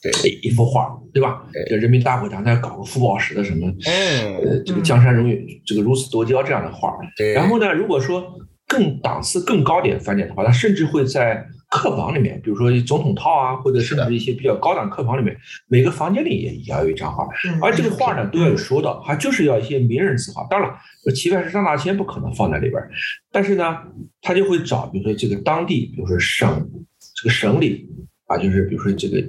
[0.02, 1.64] 对一幅画，对吧对？
[1.70, 6.98] 这人民大会堂再搞个傅抱石的什么，嗯，呃，这个嗯江山荣与这个如此多娇这样的画。
[7.18, 8.24] 对，然后呢，如果说
[8.68, 17.28] 更档次更高点饭店的话，他甚至会在客房里面，比如说总统套啊，或者甚至一些比较高档客房里面，每个房间里也也要有一张画。
[17.46, 20.46] 嗯而这个画呢，都要有说到，它就是要一些名人字画。
[20.50, 20.72] 当然，
[21.16, 22.90] 齐白石、张大千不可能放在里边儿，
[23.32, 23.78] 但是呢，
[24.22, 26.70] 他就会找，比如说这个当地，比如说省
[27.16, 27.88] 这个省里
[28.26, 29.24] 啊，就是比如说这个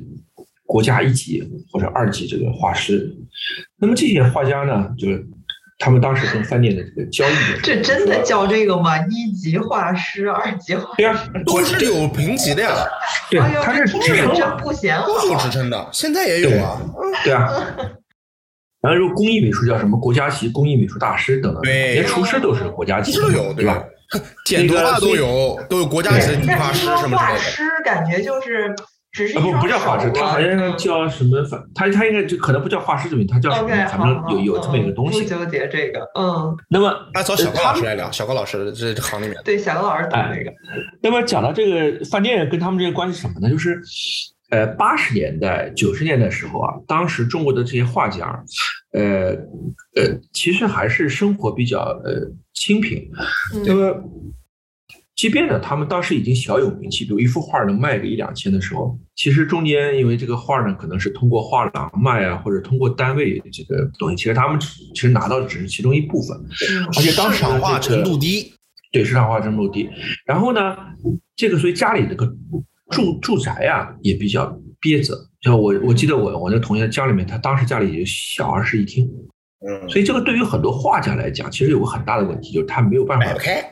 [0.64, 3.14] 国家一级或者二级这个画师。
[3.78, 5.26] 那么这些画家呢，就是
[5.80, 8.98] 他们当时跟饭店的这个交易这真的叫这个吗？
[9.08, 12.70] 一级画师，二级画师，对啊，都是有评级的呀，
[13.30, 15.06] 对他是职称嘛，不显好。
[15.06, 16.78] 都是有职称的，现在也有啊，
[17.24, 17.50] 对啊。
[18.82, 23.84] 然后，如果工艺美术叫什么国家级工艺美术大师等等，对连厨师都是国家级的，都有，对吧吧？？
[24.44, 27.34] 剪头发都有，都有国家级的理但发师什么之类的。
[27.34, 28.74] 画师感觉就是
[29.12, 31.42] 只是啊不不叫画师，他好像嗯叫什么？
[31.44, 33.68] 反他他应该就可能不叫画师这名，他叫什么？
[33.68, 35.28] 反正有有这么一个嗯东西不。
[35.28, 40.52] 纠结这个，嗯，那么那找小高老师来聊，小高老师这这行里面，对，小高老师懂哎这个，
[41.02, 43.50] 那么讲到这个饭店跟他们这个关系什么呢？
[43.50, 43.80] 就是，
[44.50, 48.44] 呃，八十年代、九十年代的时候啊，当时中国的这些画家，
[48.92, 49.30] 呃
[49.96, 53.08] 呃，其实还是生活比较呃清贫。
[53.64, 54.02] 那嗯么，
[55.20, 66.34] 即便呢，他们当时已经小有名气，比如一幅画能卖个一两千的时候，其实中间因为这个画呢，可能是通过画廊卖啊，或者通过单位这个东西，其实他们只其实拿到的只是其中一部分。
[66.38, 68.50] 嗯而且当时市场化程度低，
[68.92, 69.90] 对市场化程度低。
[70.24, 70.74] 然后呢，
[71.36, 72.26] 这个所以家里这个
[72.88, 75.14] 住住宅啊也比较憋着。
[75.42, 79.06] 像我我记得我我那同学家里面，他当时家里有小二室一厅，
[79.68, 83.62] 嗯，所以这个对于很多画家来讲，其实有个很大的问题，就是他没有办法开，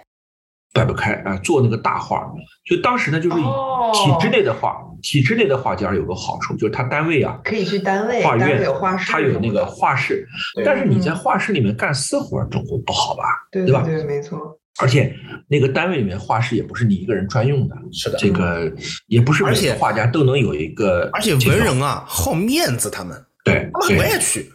[0.79, 2.31] 摆不开啊，做那个大画。
[2.65, 7.41] 就当时呢，就是体制内的画，体制内的画家有个好处，就是他单位啊。
[7.45, 10.27] 可以去单位，画院有画室，他有那个，画室，
[10.65, 13.25] 但是你在画室里面干私活儿总会不好吧？
[13.51, 14.39] 对吧对对，没错，
[14.81, 15.15] 而且
[15.49, 18.71] 那个单位里面画室也不是你一个人专用的，是的，这个
[19.07, 24.51] 也不是每个画家都能有一个而且文人啊好面子，他们对他们不对爱去，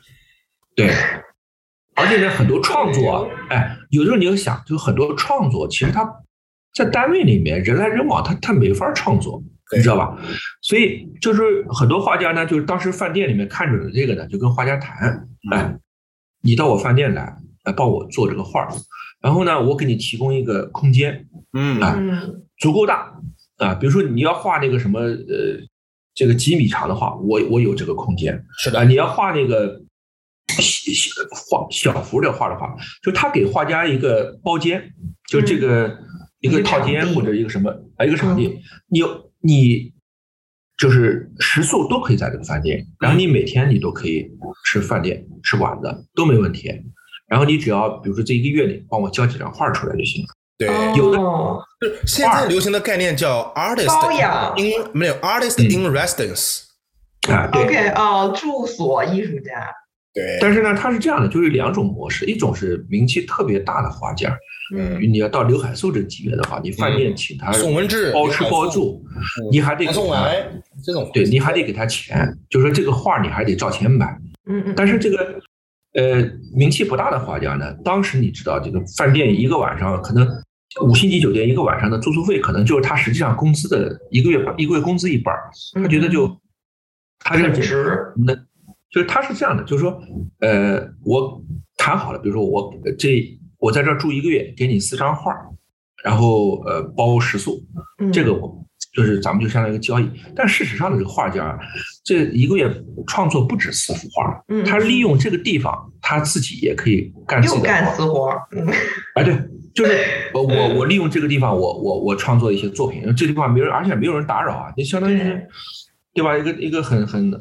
[0.75, 0.93] 对，
[1.95, 6.03] 而且呢，很多创作啊，哎，有时候你要想，就很多创作其实他
[6.73, 9.41] 在单位里面人来人往，他他没法创作，
[9.75, 10.17] 你知道吧？
[10.61, 15.77] 所以就是很多画家呢，就是当时饭店里面看准了这个呢，就跟画家谈，哎，
[16.41, 18.69] 你到我饭店来，来帮我做这个画儿，
[19.21, 23.13] 然后呢，我给你提供一个空间，嗯啊嗯足够大
[23.57, 25.59] 啊，比如说你要画那个什么呃
[26.15, 28.41] 这个几米长的画，我我有这个空间啊。
[28.57, 29.79] 是的，你要画那个
[31.31, 34.81] 画小幅的画的话，就他给画家一个包间，
[35.29, 35.97] 就这个
[36.39, 39.93] 一个套间或者一个什么啊一个场地，你有你
[40.77, 44.29] 就是食宿都可以在这个饭店，然后你每天你都可以
[44.65, 46.71] 吃饭店吃馆子都没问题。
[47.27, 50.27] 然后你只要比如说这一个月里帮我交几张画出来就行了。
[50.55, 55.65] 对，有的哦就是现在流行的概念叫 artist in 没有 artist 嗯。
[55.65, 56.65] in residence，
[57.27, 57.63] 啊，对。
[57.63, 59.73] ，OK，哦，住所艺术家，
[60.13, 64.29] 对，但是呢，它是这样的，就是两种模式，一种是名气特别大的画家，
[64.75, 65.01] 嗯。
[65.01, 69.03] 你要到刘海粟这级别的话，你饭店请他宋文治包吃包住，
[69.51, 70.45] 你还得给他南宋来
[70.85, 74.05] 这种，对，你还得给他钱，就说这个画你还得照钱买。
[74.45, 75.41] 嗯嗯，但是这个
[75.93, 76.21] 呃
[76.55, 80.27] 名气不大的画家呢，当时你知道这个饭店一个晚上可能
[80.85, 85.49] 五星级酒店一个晚上的住宿费，可能就是他实际上工资的一个月一个月工资一半儿，
[85.81, 86.27] 他觉得就
[87.19, 88.35] 他这很个值，那
[88.93, 89.99] 就是他是这样的，就是说，
[90.39, 91.41] 呃，我
[91.77, 93.27] 谈好了，比如说我呃这
[93.57, 95.33] 我在这儿住一个月，给你四张画，
[96.03, 97.59] 然后呃包食宿，
[97.97, 100.07] 嗯这个我就是咱们就相当于一个交易。
[100.35, 101.57] 但事实上的这个画家，
[102.03, 102.71] 这一个月
[103.07, 107.65] 创作不止四幅画，嗯他利用这个地方，他自己也可以干自己的画。
[107.67, 108.29] 干私活
[109.15, 109.35] 哎，对，
[109.73, 109.97] 就是
[110.35, 115.47] 我我我利用这个地方，我我我创作一些作品，这地方没有人，而且没有人打扰啊，就相当于是
[116.13, 116.37] 对，吧？
[116.37, 117.31] 一个一个很很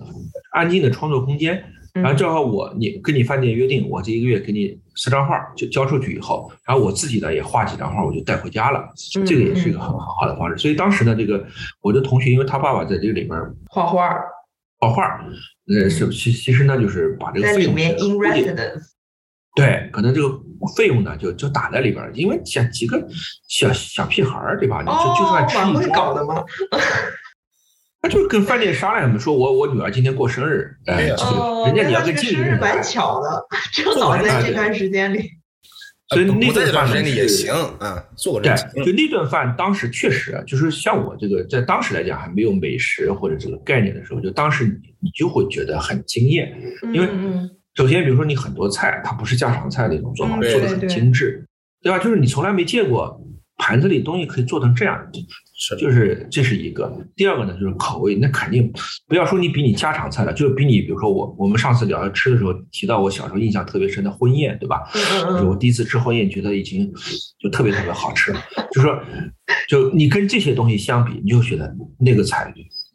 [0.53, 1.63] 安静的创作空间。
[1.95, 8.81] 然后嗯正好我你跟你饭店约定，我这一个月给你十张画，就交出去以后，然后我自己呢也画几张画，我就带回家了。
[9.19, 10.57] 嗯这个也是一个很很好的方式。
[10.57, 11.45] 所以当时呢，这个
[11.83, 14.09] 我的同学，因为他爸爸在这个里面画画
[14.79, 15.21] 画画，
[15.69, 18.83] 呃，是其其实呢就是把这个费用在里面 in 估计 residence，
[19.55, 20.31] 对，可能这个
[20.75, 23.07] 费用呢就就打在里边，因为像几个
[23.49, 24.81] 小小屁孩儿，对吧？
[24.81, 26.43] 你就就算哦，吃一桌，搞的吗？
[28.03, 31.17] 他就跟饭店商量，说我我女儿今天过生日，哎，对呀
[31.67, 35.31] 人家你要那这个跟经理人生日蛮谈巧的，正好在这段时间里，
[36.11, 46.53] 所以那顿饭呢时间里也行嗯，做个对，就那顿饭，当时确实啊就是像我这个在当时来讲还没有美食或者这个概念的时候，就当时你你就会觉得很惊艳。
[46.93, 47.09] 因为
[47.77, 51.47] 首先，比如说你很多菜，它不是家常菜的一种做法，嗯做的很精致，
[51.81, 52.01] 对吧？
[52.01, 53.19] 就是你从来没见过
[53.63, 54.99] 盘子里东西可以做成这样，
[55.57, 56.93] 是就是这是一个。
[57.15, 58.73] 第二个呢，就是口味，那肯定
[59.07, 64.83] 不要说你比你家常菜了，就是比你，比如说我我们上次聊到吃的时候提到我小时候印象特别深的婚宴，对吧？
[64.93, 66.93] 嗯就是我第一次吃婚宴，觉得已经
[67.39, 68.35] 就特别特别好吃，
[68.73, 69.01] 就说
[69.69, 72.53] 就你跟这些东西相比，你就觉得那个菜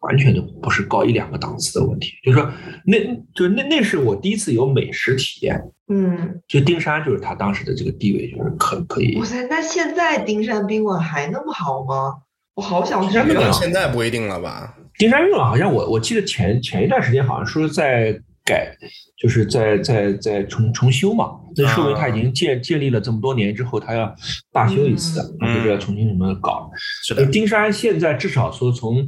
[0.08, 2.12] 完全就不是高一两个档次的问题。
[2.26, 2.52] 就是说
[2.86, 2.98] 那
[3.36, 12.13] 就那那是我第一次有美食体验，嗯，就丁山就是他当时的这个地位，就是可可以哇塞，那现在丁山宾馆还那么好吗？
[12.56, 13.52] 我好想去山宾馆啊！
[13.52, 14.76] 现在不一定了吧？
[14.98, 18.76] 丁山宾馆好像我我记得前前一段时间好像说在改，
[19.22, 24.12] 就是在在在重重修嘛，那说明他已经建建立了这么多年之后，他要
[24.52, 26.72] 大修一次，嗯就是要重新什么搞。
[27.04, 29.06] 是的，丁山现在至少说从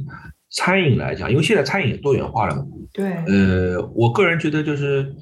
[0.52, 5.14] 餐饮来讲，因为现在餐饮也多元化了嘛，对，呃，我个人觉得就是，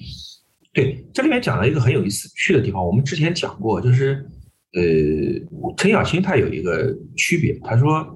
[0.72, 4.24] 对这里面讲了一个很有意思去的地方，我们之前讲过，就是
[4.72, 8.06] 呃，陈小青他有一个区别，他说，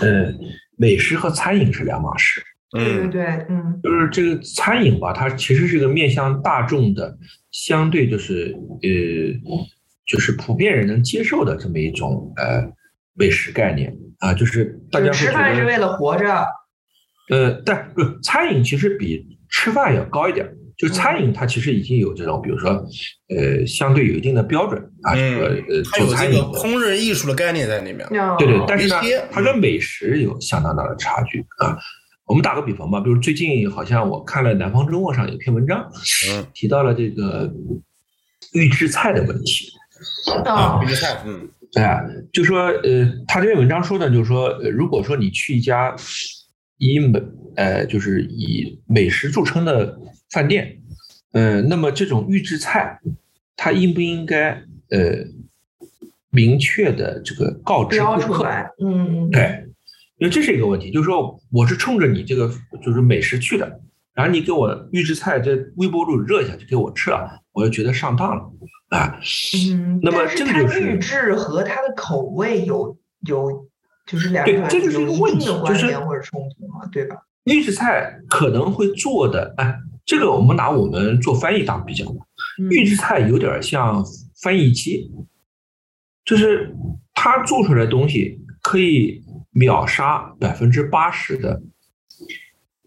[0.00, 0.32] 呃，
[0.76, 3.80] 美食和餐饮是两码事，对对嗯，对，嗯。
[3.82, 7.18] 就是这个餐饮吧，它其实是一个面向大众的，
[7.50, 9.58] 相对就是呃，
[10.06, 12.70] 就是普遍人能接受的这么一种呃
[13.14, 16.46] 美食概念啊，就是大家吃会觉得饭是为了活着，
[17.30, 20.56] 呃，但不餐饮其实比吃饭要高一点儿。
[20.78, 22.70] 就是餐饮它其实已经有这种，比如说，
[23.28, 28.06] 呃，相对有一定的标准啊，这个呃它有这个做餐饮，烹饪艺术的概念在里面。
[28.18, 28.64] 哦对对。
[28.66, 28.96] 但是呢，
[29.30, 31.76] 它跟美食有相当大的差距啊。
[32.24, 35.86] 我们打个比方吧，比如最近好像我看了《南方周末》上有篇文章，
[36.30, 37.52] 嗯提到了这个
[38.54, 39.66] 预制菜的问题。
[40.46, 42.00] 啊预制菜，嗯哎，
[42.32, 45.94] 就说呃，他这篇文章说的，就是说，呃如果说你去一家
[46.78, 47.22] 以美
[47.54, 49.96] 呃，就是以美食著称的
[50.32, 50.78] 饭店，
[51.32, 52.98] 呃，那么这种预制菜，
[53.56, 54.50] 它应不应该
[54.90, 55.24] 呃
[56.30, 58.38] 明确的这个告知标顾客？
[58.38, 59.64] 出来，嗯，嗯对，
[60.18, 62.50] 因为这是一个问题，就是说我是冲着你这个
[62.84, 63.80] 就是美食去的，
[64.12, 68.42] 然后你给我预制菜这微波炉热一下就给我吃了，我就觉得上当了
[68.90, 69.18] 啊。
[69.72, 73.66] 嗯，那么这个就是预制和它的口味有有，
[74.06, 77.16] 就是两对这就是一个问题就是或者冲突嘛，对吧？
[77.44, 79.74] 预制菜可能会做的，哎，
[80.04, 82.26] 这个我们拿我们做翻译当比较吧。
[82.58, 84.04] 嗯预制菜有点像
[84.42, 85.10] 翻译机，
[86.26, 86.74] 就是
[87.14, 91.62] 它做出来的东西可以秒杀百分之八十的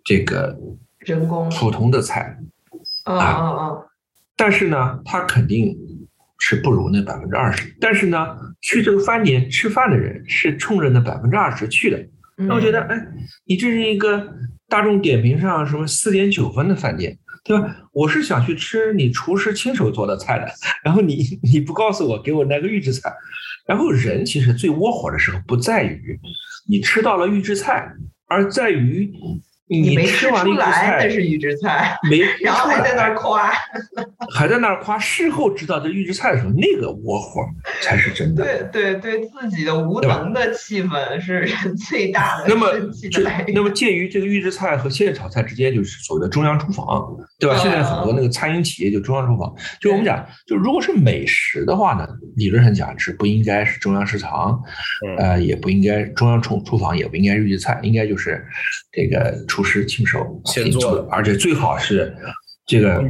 [0.03, 0.55] 这个
[0.99, 2.37] 人工，普通的菜，
[3.05, 3.85] 啊啊嗯嗯，
[4.35, 5.75] 但是呢，它肯定
[6.45, 7.73] 是不如那百分之二十。
[7.79, 11.97] 但是呢，去这个饭店吃饭的人是冲着那百分之二十去的。
[12.37, 12.97] 嗯那我觉得，哎，
[13.45, 14.27] 你这是一个
[14.67, 17.75] 大众点评上什么四点九分的饭店，对吧？
[17.93, 20.51] 我是想去吃你厨师亲手做的菜的，
[20.83, 23.13] 然后你你不告诉我，给我来个预制菜，
[23.67, 26.19] 然后人其实最窝火的时候不在于
[26.67, 27.87] 你吃到了预制菜，
[28.27, 29.09] 而在于
[29.67, 33.51] 你没吃吃完来菜那是预制菜，没 然后还在那儿夸，
[34.35, 37.41] 还在那儿夸，事后知道这预制菜的时候，那个窝火
[37.81, 38.43] 才是真的。
[38.71, 42.67] 对对对，自己的无能的气氛是人最大的那么。
[43.53, 47.05] 那么介于这个预制菜和现炒菜之间，就是所谓的中央厨房，
[47.39, 47.55] 对吧？
[47.57, 54.61] 嗯现在很多那个餐饮企业就中央厨房，就我们讲，就如果是美食的话呢，理论上讲是不应该是中央食堂，
[55.07, 58.45] 嗯呃，也不应该中央厨厨房，也不应该预制菜，应该就是
[58.91, 62.11] 这个厨师亲手现做的而且最好是
[62.65, 63.03] 这个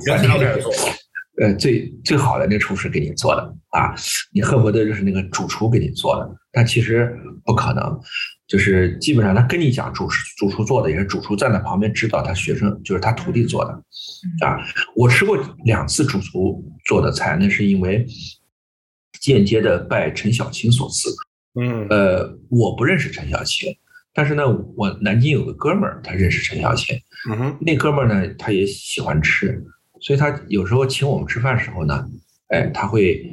[1.42, 3.96] 呃，最最好的那个厨师给你做的啊，
[4.34, 7.98] 你恨不得就是那个主厨给你做的，但其实不可能，
[8.46, 13.72] 就是基本上他跟你讲主厨主厨做的，也是主厨站在旁边指导他学生，就是他徒弟做的
[14.46, 14.60] 啊。
[14.98, 18.06] 我吃过两次主厨做的菜，那是因为
[19.22, 21.10] 间接的拜陈小青所赐。
[21.56, 23.76] 嗯呃，我不认识陈小青，
[24.14, 24.44] 但是呢，
[24.76, 26.96] 我南京有个哥们儿，他认识陈小青。
[27.30, 29.64] 嗯哼，那哥们儿呢，他也喜欢吃，
[30.02, 32.06] 所以他有时候请我们吃饭时候呢，
[32.50, 33.24] 哎，他会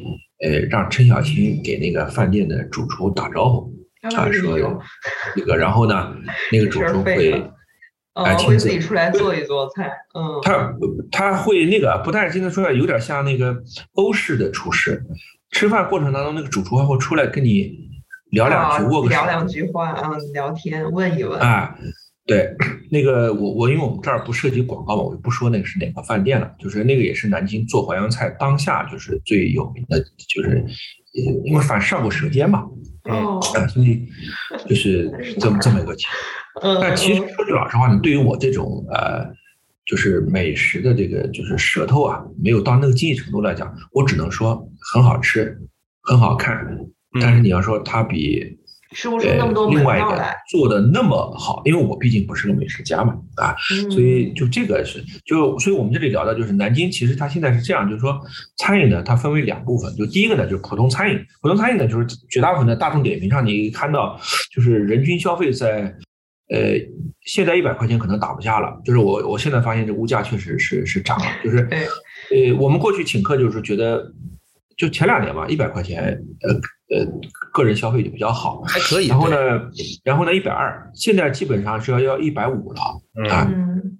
[0.43, 3.72] 呃让陈小青给那个饭店的主厨打招呼
[4.03, 4.81] 啊，说
[5.37, 6.16] 那个，然后呢，
[6.51, 7.33] 那个主厨会
[8.14, 10.74] 嗯，哎亲自会自己出来做一做菜，嗯，他
[11.11, 13.57] 他会那个不但是今天出来，有点像那个
[13.93, 15.05] 欧式的厨师，
[15.51, 17.89] 吃饭过程当中，那个主厨还会出来跟你
[18.31, 21.76] 聊两句，啊握个手，聊两句话，嗯，聊天，问一问，啊，
[22.26, 22.55] 对，
[22.91, 30.64] 那个我我因为我们这儿不涉及广告嘛，我就不说那个是哪个饭店了，就是那个也是南京做淮扬菜当下就是最有名的，就是
[31.14, 32.64] 呃因为反上过舌尖嘛，
[33.05, 34.07] 哦，啊，所以
[34.68, 35.11] 就是
[35.41, 36.09] 这么这么一个情
[36.55, 36.74] 况。
[36.74, 39.24] 嗯，但其实嗯说句老实话呢，对于我这种呃，
[39.87, 45.59] 就是美食的这个就是舌头啊，没有到那个境界程度来讲，我只能说很好吃，
[46.03, 46.64] 很好看。
[47.19, 48.59] 但是你要说它比
[48.93, 58.21] 说不出呃那么多门另外一个道来，做的那么好，因为我毕竟不是个美食家嘛，啊，嗯所以就这个是就，所以我们这里聊的就是南京，其实它现在是这样，就是说
[58.59, 64.21] 餐饮呢，它分为两部分，就第一个呢就是普通餐饮，普通餐饮呢就是绝大部分的大众点评上你看到
[64.55, 65.95] 就是人均消费在。
[66.53, 66.75] 呃，
[67.27, 74.13] 现在一百块钱可能打不下了，就是我我现在发现这物价确实是是涨了，就是呃，我们过去请客就是觉得，
[74.77, 76.03] 就前两年嘛，一百块钱，
[76.43, 77.07] 呃呃，
[77.53, 79.07] 个人消费就比较好，还可以。
[79.07, 79.28] 然后？
[79.28, 79.36] 呢，
[80.05, 82.80] 然后呢，一百二，现在基本上是要要一百五了
[83.30, 83.49] 啊。
[83.51, 83.99] 嗯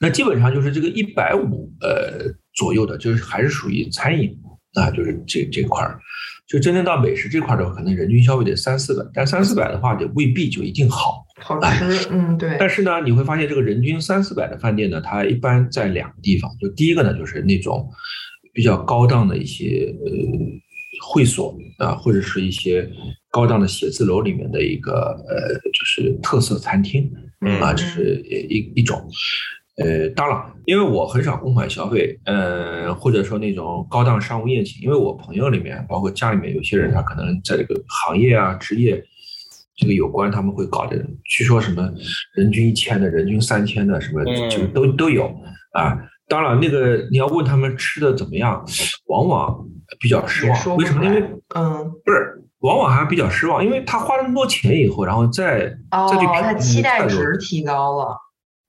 [0.00, 4.30] 那基本上就是这个一百五呃左右的，就是还是属于餐饮
[4.74, 5.98] 啊，就是这这块儿。
[6.46, 11.26] 就真正到美食这块儿的话，可能人均消费得三四百，但三四百的话，也未必就一定好。
[11.40, 17.90] 好吃，嗯，对，但是呢，你会发现这个人均三四百的饭店呢，它一般在两个地方，就第一个呢，就是那种
[18.54, 20.12] 比较高档的一些呃
[21.00, 22.88] 会所啊，或者是一些
[23.30, 24.92] 高档的写字楼里面的一个
[25.28, 28.20] 呃，就是特色餐厅嗯啊，这是
[28.50, 29.00] 一一种。
[29.80, 30.36] 呃，当然，
[30.66, 39.00] 因为我很少公款消费，呃，或者说那种高档商务宴请，因为我朋友里面，包括家里面有些人，他可能在这个行业啊、职业
[39.76, 41.88] 这个有关，他们会搞这种，据说什么
[42.34, 45.32] 人均一千的、人均三千的，什么嗯就都都有
[45.70, 45.96] 啊。
[46.26, 48.66] 当然，那个你要问他们吃的怎么样，
[49.06, 49.64] 往往
[50.00, 50.76] 比较失望。
[50.76, 51.04] 为什么？
[51.04, 51.22] 因为
[51.54, 58.16] 嗯，不是，往往还比较失望，因为他花了那么多钱以后，然后再哦再去，评他期待值提高了，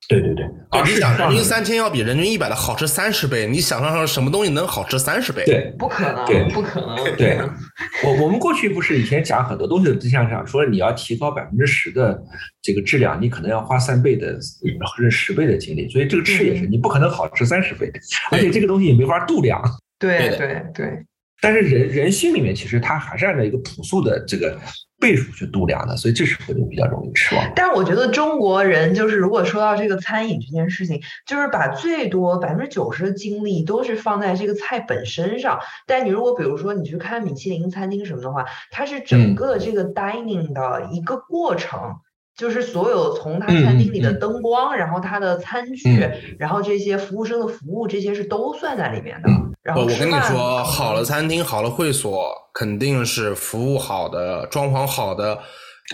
[0.07, 7.37] 对对对，啊，你想，人均三千要比人均一百的好吃三十倍，你想象上什么东西能好吃三十倍？，对不可能对，不可能，对，
[8.05, 12.19] 我我们过去不是以前讲很多东西，就像讲说你要提高百分之十的
[12.61, 14.37] 这个质量，你可能要花三倍的
[14.85, 17.91] 或者十倍的精力，所以这个吃也是嗯你不可能好吃三十倍，
[18.31, 19.61] 而且这个东西也没法度量。
[19.99, 21.05] 对对对，
[21.41, 24.57] 但是人人心里面其实他还是按照一个朴素的这个
[24.99, 27.51] 倍数去度量的，所以这时候就比较容易失望。
[27.55, 35.59] 但是我觉得中国人就是，如果说到这个餐饮这件事情，就是把最多百分之九十的精力都是放在这个菜本身上。
[35.87, 41.95] 但你如果比如说你去看米其林餐厅什么的话，它是整嗯个这个 dining 的一个过程。
[42.35, 49.29] 就是所有从它餐厅里的嗯灯光，然后它的餐具，然后这些服务生的服务，这些是都算在里面的。
[49.75, 55.39] 我然后吃饭跟你说，好的餐厅、好的会所，肯定是服务好的、装潢好的。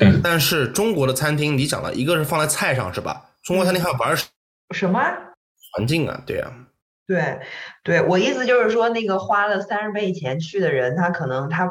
[0.01, 3.23] 嗯但是中国的餐厅，你讲了一个是放在菜上是吧？
[3.43, 4.15] 中国餐厅还有玩
[4.75, 4.99] 什么？
[5.71, 6.51] 环境啊，对啊，
[7.07, 7.39] 对，
[7.83, 11.69] 对我意思就是说，那个花了三十倍钱去的人，他可能他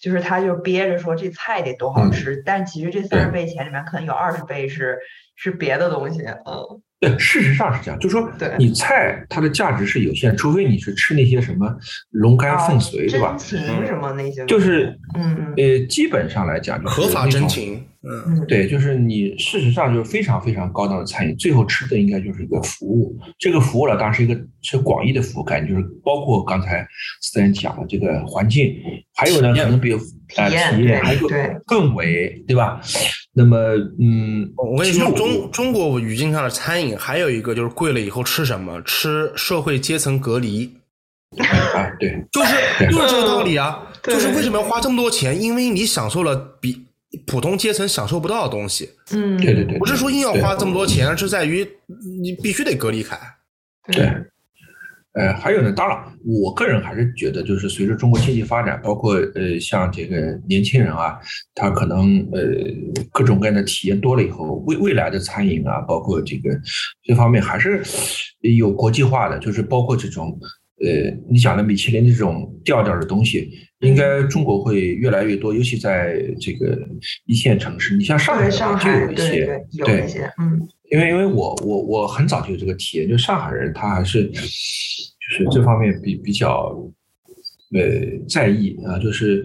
[0.00, 4.98] 就是他就憋着说这菜得多好嗯吃，但其实这三十倍钱里面可能有二十倍是
[5.36, 11.74] 是别的东西，嗯，对，事实上是这样，就是说你菜它的价值是有限，除非你是吃那些什么
[12.10, 13.60] 龙肝凤髓，对吧真？
[13.60, 23.18] 情什么那些，就是嗯嗯呃，基本上来讲合法真情，嗯，嗯，对，就是你事实上就是非常非常高档的餐饮，最后吃的应该就是一个服务。
[23.38, 26.86] 这个服务呢，当然是一个是广义的服务概念，就是包括刚才
[27.20, 28.74] 思然讲的这个环境，
[29.14, 29.98] 还有呢可能比如
[30.36, 32.80] 呃体验体验，还有对氛围，对吧？
[33.32, 33.56] 那么
[33.98, 38.80] 嗯，我跟你说，中中国语境上的餐饮还有一个就是贵了以后吃什么？
[38.82, 40.70] 吃社会阶层隔离，
[41.38, 43.80] 啊，对就是就是这个道理啊。
[44.04, 45.40] 就是为什么要花这么多钱？
[45.40, 46.83] 因为你享受了比
[47.26, 48.88] 普通阶层享受不到的东西。
[49.12, 51.66] 嗯，对对对，不是说硬要花这么多钱，而是在于
[52.20, 53.18] 你必须得隔离开。
[53.92, 54.10] 对，
[55.12, 61.18] 呃，还有呢，当然，我个人还是觉得，就是随着中国经济发展，包括呃，像这个年轻人啊，
[61.54, 62.40] 他可能呃
[63.12, 66.50] 各种各样的体验多了以后，未未来的餐饮啊，包括这个
[67.02, 67.82] 这方面还是
[68.40, 70.36] 有国际化的，就是包括这种
[70.84, 76.78] 呃你讲的米其林这种调调的东西，应该中国会越来越多，尤其在这个
[77.26, 80.68] 一线城市，你像上海对上就海对有一些对有一些，嗯。
[80.90, 86.78] 因为因为我我我很早就有这个体验，就上海人他还是就是这方面比比较
[87.72, 87.82] 呃
[88.28, 89.44] 在意啊，就是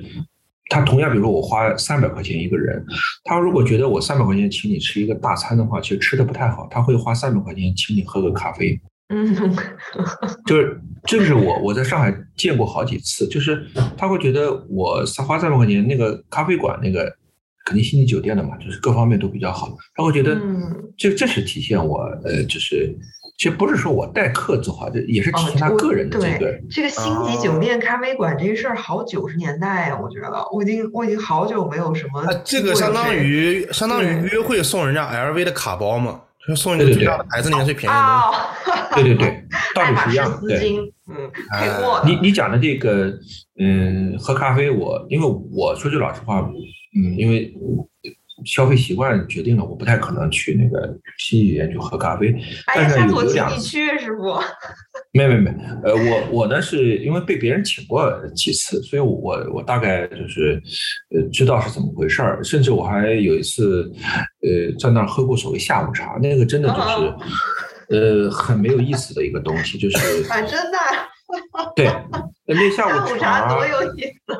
[0.67, 2.85] 他同样比如说我花三百块钱一个人，
[3.23, 8.79] 他如果觉得我三百块钱请你吃一个大餐的话，其实吃的不太好，他会花三百块钱请你喝个咖啡，
[9.09, 9.35] 嗯。
[10.45, 13.65] 就是这是我我在上海见过好几次，就是
[13.97, 17.11] 他会觉得我花三百块钱那个咖啡馆那个
[17.65, 20.75] 肯定星级酒店的嘛，就是各方面都比较好，他会觉得嗯。
[20.97, 22.93] 这这是体现我呃，就是
[23.37, 26.63] 其实不是说我待客做好，这也是体哦现他个人的这个对。
[26.69, 36.19] 这个星级酒店咖啡馆这个事儿，好九十年代呀，我觉得我已经我已经好久没有什么啊，这个相当于相当于约会送人家 LV 的卡包嘛，
[36.49, 38.01] 就送一个对对最大的牌子里面最便宜的
[38.95, 39.43] 对对 对，
[39.75, 40.47] 道理 是一样的。
[40.47, 40.77] 对，
[41.07, 41.31] 嗯，
[42.05, 43.13] 你你讲的这个，
[43.59, 47.53] 嗯，喝咖啡我，因为我说句老实话，嗯，因为
[48.45, 50.87] 消费习惯决定了，我不太可能去那个
[51.17, 52.35] 星级酒店去喝咖啡。
[52.75, 54.39] 但是有下次我请有两次，你去，师傅。
[55.11, 55.49] 没没没，
[55.83, 60.61] 呃，我我呢是因为被别人请过几次，所以我我大概就是
[61.15, 63.91] 呃知道是怎么回事儿，甚至我还有一次
[64.41, 69.97] 呃在那儿喝过所谓下午茶，那个真的就是呃很没有意思的一个东西，就是
[70.29, 70.77] 啊，真的，
[71.75, 71.91] 对
[72.45, 74.37] 那下午 茶多有意思。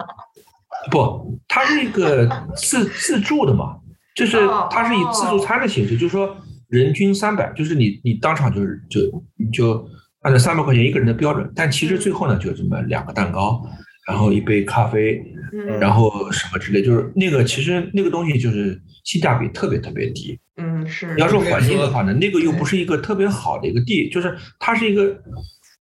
[0.91, 3.75] 不，它是一个自自助的嘛，
[4.19, 6.35] 就是哦它是以自助餐的形式，就是说
[6.67, 8.99] 人均三百，就是你你当场就是就
[9.37, 9.87] 你就
[10.21, 13.65] 按照三百块钱一个人的标准，但其实最后呢就这么两个蛋糕，
[14.07, 15.79] 然后一杯咖啡，嗯。
[15.79, 20.37] 然后什么之类，就是那个其实那个东西就是性价比特别特别低。
[20.57, 21.15] 嗯是。
[21.15, 25.17] 你要说环境的话呢，那个又不是一个特别好的一个地，就是它是一个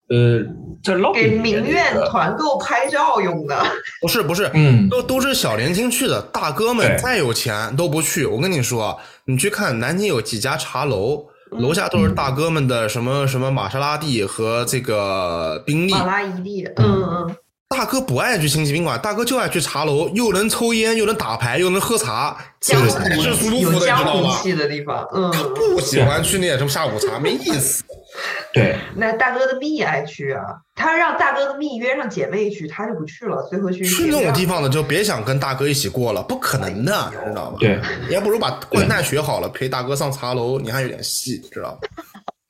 [0.10, 0.44] 呃
[0.84, 3.56] 在 lobby 给名媛团购拍照用的。
[4.02, 8.26] 不是不是，嗯都都是小年轻去的，大哥们再有钱都不去。
[8.26, 15.92] 我跟你说，你去看南京有几家茶楼，嗯楼下都是大哥们的什么什么玛莎拉蒂和这个宾利。
[15.92, 17.36] 玛莎拉蒂，嗯嗯，
[17.70, 24.32] 大哥不爱去星级宾馆，大哥就爱去茶楼，又能抽烟，又能打牌，又能喝茶，江是舒服的，你知有江道吗？
[24.32, 25.32] 湖气的地方，嗯。
[25.54, 27.84] 不喜欢去那些什么下午茶，没意思。
[28.52, 28.76] 对。
[28.96, 30.42] 那大哥的蜜爱去啊，
[30.74, 37.58] 他让大哥的蜜约上姐妹去，他就不去了，最后去去那种地方的就别想跟大哥一起过了，不可能的，知道吗？
[37.60, 41.88] 对，你还不如把掼蛋学好了，陪大哥上茶楼，你还有点戏，知道吗？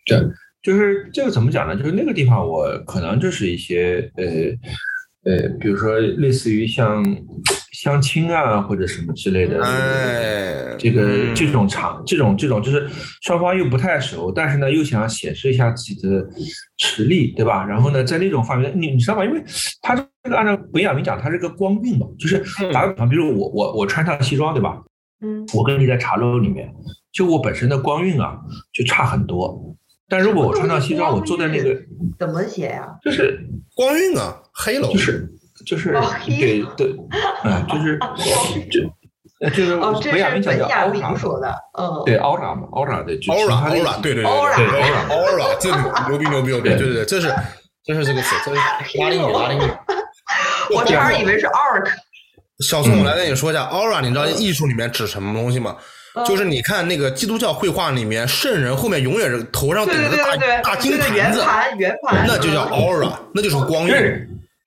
[0.06, 0.18] 对，
[0.64, 1.76] 就是这个怎么讲呢？
[1.76, 4.24] 就是那个地方，我可能就是一些呃
[5.26, 7.04] 呃，比如说类似于像
[7.74, 12.88] 相亲啊或者什么之类的，哎，这个嗯这种场，这种这种就是
[13.22, 16.26] 双方又不太熟，但是呢又想显示一下自己的
[16.78, 17.66] 实力，对吧？
[17.66, 19.26] 然后呢，在那种方面，你你知道吗？
[19.26, 19.44] 因为
[19.82, 24.82] 他这个按照本雅明讲，他是个光晕嘛，就是打个比方，比如我我我穿上西装，对吧？
[25.22, 26.72] 嗯，我跟你在茶楼里面，
[27.12, 28.40] 就我本身的光晕啊
[28.72, 29.76] 就差很多。
[30.10, 31.70] 但如果我穿上西装，我坐在那个
[32.18, 32.88] 怎么写呀？
[33.04, 33.40] 就是
[33.76, 34.92] 光晕啊，黑楼。
[34.92, 35.30] 就是
[35.66, 36.96] 就是哦对对，
[37.44, 38.00] 嗯，就是
[38.72, 38.82] 就
[39.42, 45.70] 呃就是哦，这是明讲叫本雅 aura 明说的，嗯，对 aura 嘛，aura 的就是它的 aura，aura，对对对 aura 对 aura，aura，这
[46.10, 47.34] 牛逼牛逼牛逼，对对对，这是
[47.84, 48.58] 这是这个词，这是
[49.00, 49.72] 拉丁语拉丁语。
[50.74, 51.90] 我差点以为是 arc，
[52.60, 55.76] 小宋，我来跟你说一下，aura，你知道艺术里面指什么东西吗？
[56.26, 63.94] 就是你看那个基督教绘画里面，圣人后面永远是头上顶着大大金盘子，盘圆盘，那就叫 aura，那就是光晕。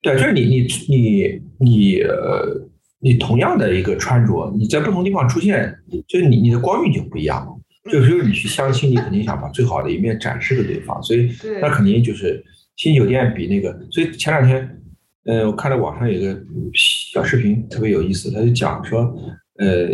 [0.01, 2.67] 对，就是你你你你呃，
[2.99, 5.73] 你同样的一个穿着，你在不同地方出现，
[6.07, 7.47] 就是你你的光晕就不一样。
[7.91, 11.29] 就比如你去相亲，你肯定想把最好的一面展示给对方，所以
[11.61, 12.41] 那肯定就是
[12.77, 13.77] 新酒店比那个。
[13.91, 14.81] 所以前两天，
[15.25, 16.37] 呃，我看到网上有个
[16.73, 19.13] 小视频特别有意思，他就讲说，
[19.57, 19.89] 呃，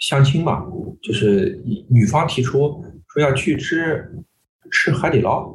[0.00, 0.64] 相亲嘛，
[1.02, 4.04] 就是女方提出说要去吃
[4.70, 5.54] 吃海底捞，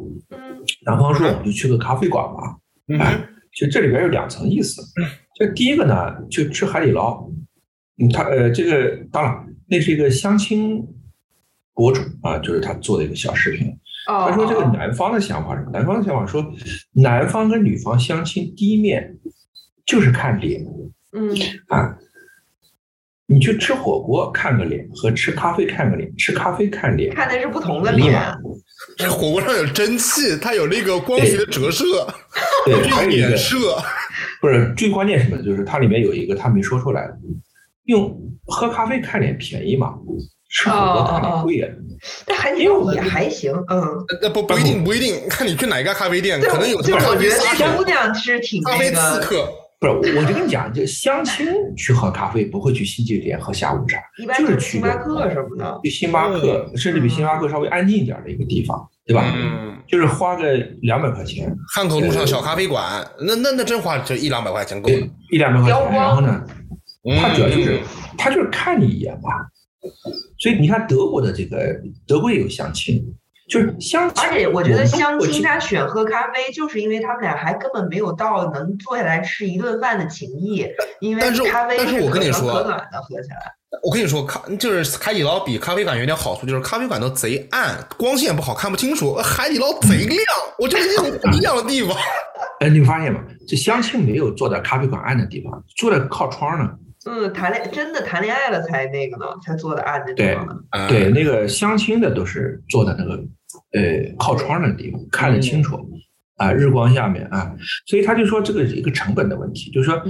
[0.85, 2.57] 男方说我们就去个咖啡馆吧，
[2.99, 3.19] 哎，
[3.53, 4.81] 其实这里边有两层意思，
[5.35, 7.29] 这第一个呢，就吃海底捞，
[7.97, 10.85] 嗯，他呃，这个当然那是一个相亲。
[11.75, 13.73] 博主啊，就是他做的一个小视频。
[14.05, 15.71] 他说这个男方的想法是什么？
[15.71, 16.45] 男方的想法说，
[16.91, 19.17] 男方跟女方相亲第一面
[19.85, 20.61] 就是看脸。
[21.13, 21.33] 嗯
[21.69, 21.97] 啊，
[23.31, 28.19] 你去吃火锅看个脸和吃咖啡看个脸，吃咖啡看脸看的是不同的脸。
[29.07, 31.85] 火锅上有蒸汽，它有那个光学的折射，
[32.65, 33.55] 对， 还有衍射。
[34.41, 35.37] 不是最关键什么？
[35.43, 37.13] 就是它里面有一个他没说出来的，
[37.85, 39.93] 用喝咖啡看脸便宜嘛？
[40.49, 41.67] 吃火锅看脸贵呀，
[42.25, 43.83] 但海底捞也还行，嗯。
[44.23, 49.47] 那不不一定不一定，看你去哪一家咖啡店，可能有就我觉得那姑娘是挺咖啡刺客。
[49.79, 53.97] 不是，我就跟你讲，就相亲去喝咖啡，不会去星级店喝下午茶，
[54.37, 55.79] 就是去星巴克什么的。
[55.83, 59.23] 去星巴克，甚至比星巴克稍微安静一点的一个地方，对吧？
[59.33, 59.77] 嗯。
[59.87, 61.51] 就是花个两百块钱。
[61.73, 62.85] 汉口路上小咖啡馆，
[63.25, 64.97] 那那那真花就一两百块钱够了。
[65.31, 66.45] 一两百块钱，然后呢，
[67.19, 67.79] 他主要就是
[68.17, 69.29] 他就是看你一眼吧。
[70.37, 71.57] 所以你看德国的这个，
[72.05, 73.01] 德国也有相亲，
[73.49, 74.23] 就是相亲。
[74.23, 80.65] 而且我觉得相亲他选喝咖啡，就是因为他们俩还根本没有到能坐下来吃一顿饭的情谊。
[81.01, 83.37] 因为咖啡是我跟你说，可暖的喝起来。
[83.83, 89.15] 我跟你说，咖就是海底捞比咖啡馆有点好处，就是咖啡馆都贼暗，光线不好看不清楚。
[89.15, 90.19] 海底捞贼亮，
[90.57, 91.95] 我觉得这种不一样的地方。
[92.61, 93.21] 哎，你发现吗？
[93.47, 96.69] 这相亲没有坐在咖啡馆暗的地方，坐在靠窗呢。
[97.05, 100.55] 嗯，谈恋真的谈恋爱了才那个呢，才坐的暗的地方呢。
[100.89, 103.17] 对，那个相亲的都是坐在那个
[103.73, 105.77] 呃靠窗的地方，看得清楚
[106.37, 107.53] 啊，日光下面啊，
[107.85, 110.01] 所以他就说这个一个成本的问题，就是说，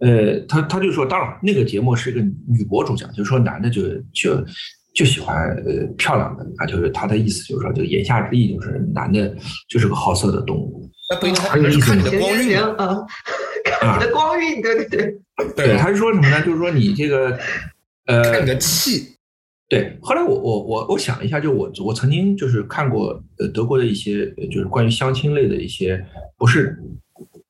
[0.00, 4.44] 呃，他他就说，当然那个节目是一个女博主讲，就是说男的就就
[4.94, 9.34] 就喜欢呃漂亮的啊，就是他的意思就是说，就言下之意就是男的
[9.68, 10.90] 就是个好色的动物。
[11.10, 12.76] 那不应该是看你的光晕啊，
[13.64, 15.18] 看你的光晕，对对对。
[15.56, 16.42] 对，他是说什么呢？
[16.42, 17.38] 就是说你这个，
[18.06, 19.14] 呃，看你的气。
[19.68, 26.02] 对，后来我我我我想了一下，就我我曾经就是看过呃德国的一些就是关于相亲类的一些，
[26.38, 26.76] 不是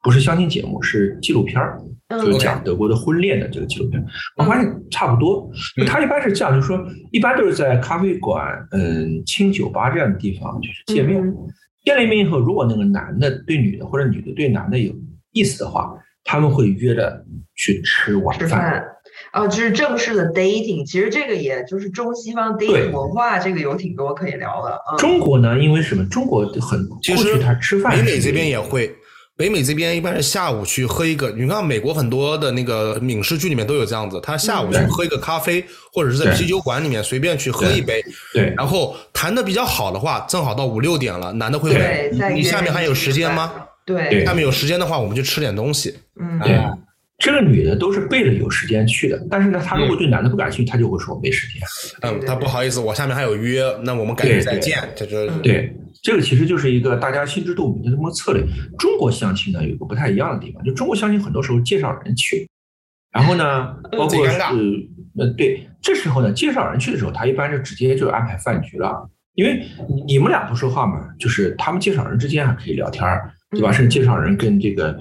[0.03, 4.05] 不是相亲节目，是纪录片儿，就是讲德国的婚恋的这个纪录片。
[4.37, 5.49] 我发现差不多，
[5.87, 11.23] 他一般是这样，就是说一般都是在咖啡馆、嗯，清酒吧这样的地方就是见面。
[11.85, 14.93] 见了面以后，如果那个男的对女的或者女的对男的有
[15.33, 15.95] 意思的话。
[16.31, 18.85] 他们会约着去吃晚饭，
[19.33, 20.87] 啊，就是正式的 dating。
[20.87, 24.81] 其实这个也就是中西方 dating 文化，这个有挺多可以聊的。
[24.99, 26.05] 中国呢，因为什么？
[26.07, 28.95] 中国很其实他吃饭，北美这边也会。
[29.37, 38.03] 北美这边一般是下午去喝一个，你看美国很多的那个影视剧里面都有这样子，他下午去喝一个咖啡，或者是在啤酒馆里面随便去喝一杯。
[38.35, 38.53] 对。
[38.57, 43.53] 然后谈的比较好的话，正好到五六点了，男的会问你下面还有时间吗？
[43.87, 45.95] 对，下面有时间的话，我们就吃点东西。
[46.21, 46.57] 嗯，对，
[47.19, 51.61] 这个女的都是背着有时间去的，但是呢，她如果对男的不感兴趣，她就会说没时间。
[52.03, 54.79] 嗯，她不好意思，我下面还有约，那我们改天再见。
[55.43, 58.45] 对，这个其实就是一个大家心知肚明的这么个策略。
[58.79, 62.49] 中国相亲呢，有个不太一样的地方，就中国相亲很多时候介绍人去，
[63.11, 64.39] 然后呢，包括是
[65.19, 69.61] 呃，对，这时候呢，介绍人去的时候，他一般就直接就安排饭局了，因为
[70.07, 73.33] 你们俩不说话嘛，就是他们介绍人之间还可以聊天儿。
[73.51, 73.73] 对吧？
[73.73, 74.95] 甚至介绍人跟这个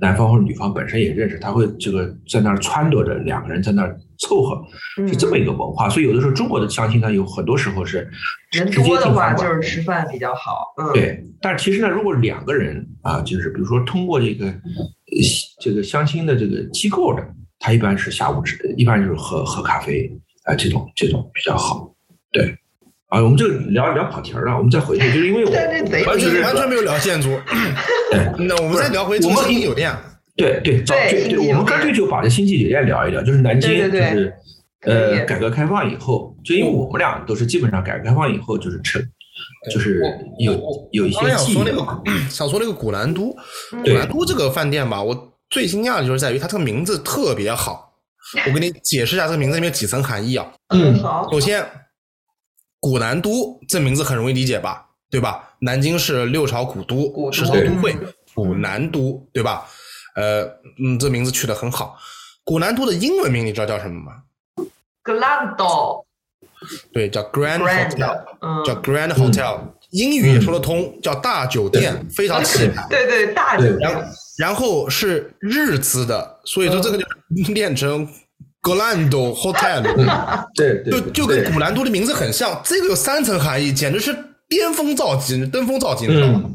[0.00, 4.58] 男方或者女方本身也认识，他会这个在那儿撺掇着两个人在那儿凑合，
[5.06, 5.88] 是这么一个文化。
[5.88, 8.10] 所以有的时候中国的相亲呢，有很多时候是
[8.52, 10.74] 人多的话就是吃饭比较好。
[10.78, 11.22] 嗯，对。
[11.42, 14.52] 但其实呢，如果两个人啊，就是比如说通过这个
[15.60, 17.22] 这个相亲的这个机构的，
[17.58, 20.10] 他一般是下午吃，一般就是喝喝咖啡
[20.44, 21.94] 啊，这种这种比较好。
[22.32, 22.56] 对。
[23.10, 25.50] 啊，我们就聊聊跑题儿了，我们再回去，就是因为我
[26.06, 27.28] 完全完全没有聊建筑。
[28.38, 29.92] 那我们再聊回星级酒店。
[30.36, 34.32] 对对对对，我们干脆就把这星级酒店聊一聊，就是南京，就是
[34.82, 39.02] 呃，改革开放以后，就因为我们俩都是基本上改革开放以后就是成，
[39.70, 40.00] 就是
[40.38, 40.52] 有
[40.92, 41.54] 有一些记忆。
[41.54, 43.36] 想说那个， 想说那个古兰都，
[43.84, 47.92] 古兰都这个饭店吧，我最惊讶的就是在于它这个名字特别好。
[48.46, 50.46] 我给你解释一下这个名字里面几层含义啊。
[50.68, 51.28] 嗯，好。
[51.32, 51.66] 首先。
[52.80, 54.86] 古南都这名字很容易理解吧？
[55.10, 55.50] 对吧？
[55.58, 59.66] 南京是六朝古都，古都是朝都会嗯，古南都，对吧？
[60.16, 60.44] 呃，
[60.82, 61.98] 嗯，这名字取得很好。
[62.44, 64.22] 古南都的英文名你知道叫什么吗
[65.04, 66.04] ？Glado
[66.92, 67.60] 对，叫 Grand
[68.40, 69.58] 嗯，叫 Grand Hotel，
[69.90, 72.86] 英语也说得通，叫大酒店，非常气派。
[72.88, 74.02] 对对，大酒店然后
[74.38, 77.04] 然后是日资的，所以说这个就
[77.52, 78.06] 念成
[78.62, 79.82] Glando Hotel，
[80.54, 82.60] 对对，就就跟古兰都的名字很像。
[82.64, 84.14] 这个有三层含义，简直是
[84.48, 86.42] 巅峰造极、登峰造极，你知道吗？
[86.44, 86.54] 嗯，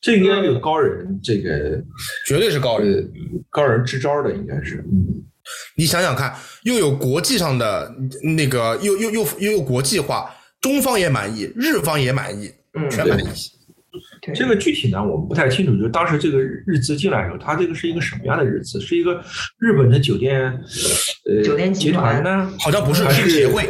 [0.00, 1.80] 这应该有高人，这个
[2.26, 2.94] 绝对是高人。
[2.94, 3.02] 呃
[3.50, 5.24] 高人支招的，应该是，嗯，
[5.74, 6.34] 你想想看，
[6.64, 7.90] 又有国际上的
[8.36, 10.30] 那个，又又又又有国际化，
[10.60, 13.22] 中方也满意，日方也满意，嗯，全满意。
[13.22, 13.30] 对
[14.34, 15.72] 这个具体呢，我们不太清楚。
[15.76, 18.80] 就是当时这个日资进来的时候，它这个是一个什么样的日资？
[18.80, 19.22] 是一个
[19.58, 20.42] 日本的酒店，
[21.26, 22.52] 呃，酒店集集团团呢？
[22.58, 23.68] 好像不是还是个协会，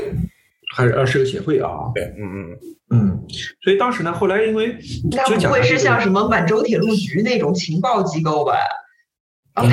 [0.76, 1.70] 还是呃是个协会啊？
[1.94, 2.59] 对，嗯嗯，
[2.90, 3.24] 嗯，
[3.62, 4.76] 所以当时呢，后来因为
[5.11, 8.54] 那不会是像什么满洲铁路局那种情报机构吧？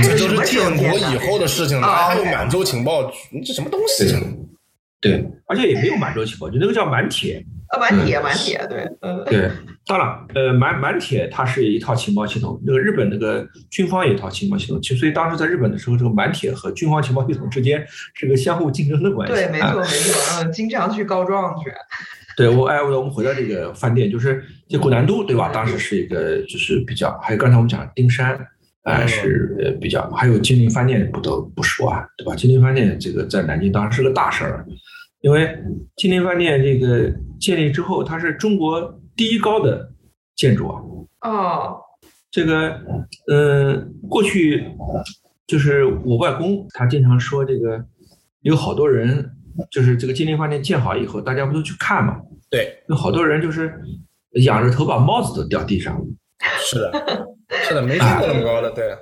[0.04, 4.06] 这就是建国以后的事情了，啊还有满洲情报局，这什么东西？
[5.00, 7.46] 对，而且也没有满洲情报局，那个叫满铁。
[7.70, 9.50] 啊，满铁满铁，对，嗯，对，
[9.88, 19.34] 当然，呃，满满铁它是一套情报系统，那个日本那个军方有一套情报系统，其实所以当时在日本的时候，这个满铁和军方情报系统之间是个相互竞争的关系。
[19.34, 21.72] 对，没啊错没错，嗯，经常去告状去，
[22.38, 25.50] 对我哎，我们回到这个饭店，就是这古南都对吧？
[25.54, 28.38] 当时是一个就是比较，还有刚才我们讲的丁山，
[28.84, 32.36] 哎、嗯是呃比较，还有金陵饭店不得不说啊，对吧？
[32.36, 34.66] 金陵饭店这个在南京当时是个大事儿，
[35.26, 35.58] 因为
[35.96, 39.92] 金陵饭店这个建立之后，它是中国第一高的
[40.36, 40.80] 建筑啊。
[41.22, 41.78] 哦，
[42.30, 42.80] 这个，
[43.32, 44.64] 嗯，过去
[45.48, 47.84] 就是我外公他经常说，这个
[48.42, 49.32] 有好多人
[49.72, 52.22] 就是这个金陵饭店建好以后，大家不都去看嘛？
[52.52, 53.74] 对，有好多人就是
[54.44, 56.06] 仰着头把帽子都掉地上了
[56.60, 56.92] 是的，
[57.68, 58.96] 是的，没见过那么高的，对，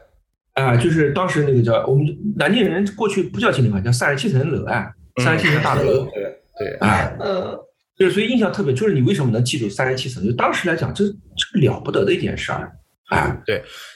[0.54, 2.08] 啊、就是当时那个叫我们
[2.38, 4.90] 南京人过去不叫金陵饭店，叫三十七层楼啊，
[5.22, 6.24] 三十七层大楼对
[6.58, 7.58] 对，啊，嗯，
[7.98, 10.24] 就是所以印象特别，就是你为什么能记住三十七层？
[10.26, 12.72] 就当时来讲，这这个了不得的一件事儿
[13.10, 13.38] 啊，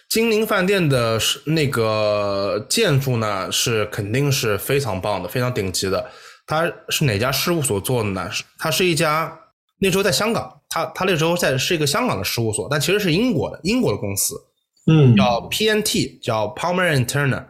[0.09, 6.09] 金陵饭店的是那个建筑呢，是肯定是非常棒的，非常顶级的。
[6.45, 8.31] 它是哪家事务所做的呢？
[8.31, 9.37] 是它是一家
[9.79, 14.35] 那时候在香港，它它那时候在是一个香港的事务所，但其实是英国的英国的公司，
[14.89, 17.43] 嗯，叫 PNT，叫 Palmer and Turner。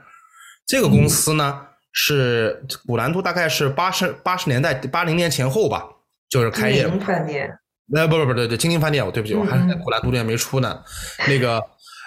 [0.66, 1.67] 这个公司呢、
[2.00, 5.84] 是古兰都大概是八十八十年代八零年前后吧，
[6.30, 7.60] 就是开业的金陵饭店，
[7.96, 9.80] 呃，不不不对对，金陵饭店，我对不起，我还是在嗯。
[9.80, 10.80] 古兰都店没出呢。
[11.28, 11.60] 那个，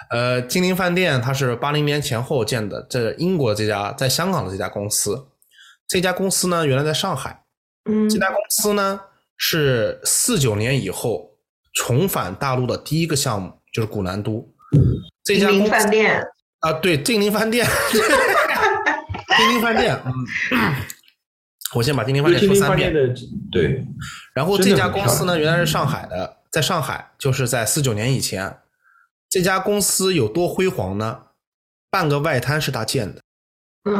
[0.09, 5.27] 呃，金陵饭店它是八零年前后建的，这英国这家在香港的这家公司，
[5.89, 7.43] 这家公司呢原来在上海，
[7.89, 8.97] 嗯，这家公司呢
[9.35, 11.31] 是四九年以后
[11.73, 14.47] 重返大陆的第一个项目，就是古兰都。
[15.25, 16.25] 这家公司饭店，
[16.61, 17.67] 啊，对，金陵饭店，
[19.37, 20.11] 金陵饭店， 嗯，
[21.75, 22.93] 我先把金陵饭店说三遍。
[22.93, 23.21] 饭店的
[23.51, 23.85] 对，
[24.33, 28.57] 然后这家公司呢，原来是上海的，在上海就是在四九年以前，
[29.29, 31.23] 这家公司有多辉煌呢？
[31.89, 33.21] 半个外滩是他建的，
[33.83, 33.95] 嗯，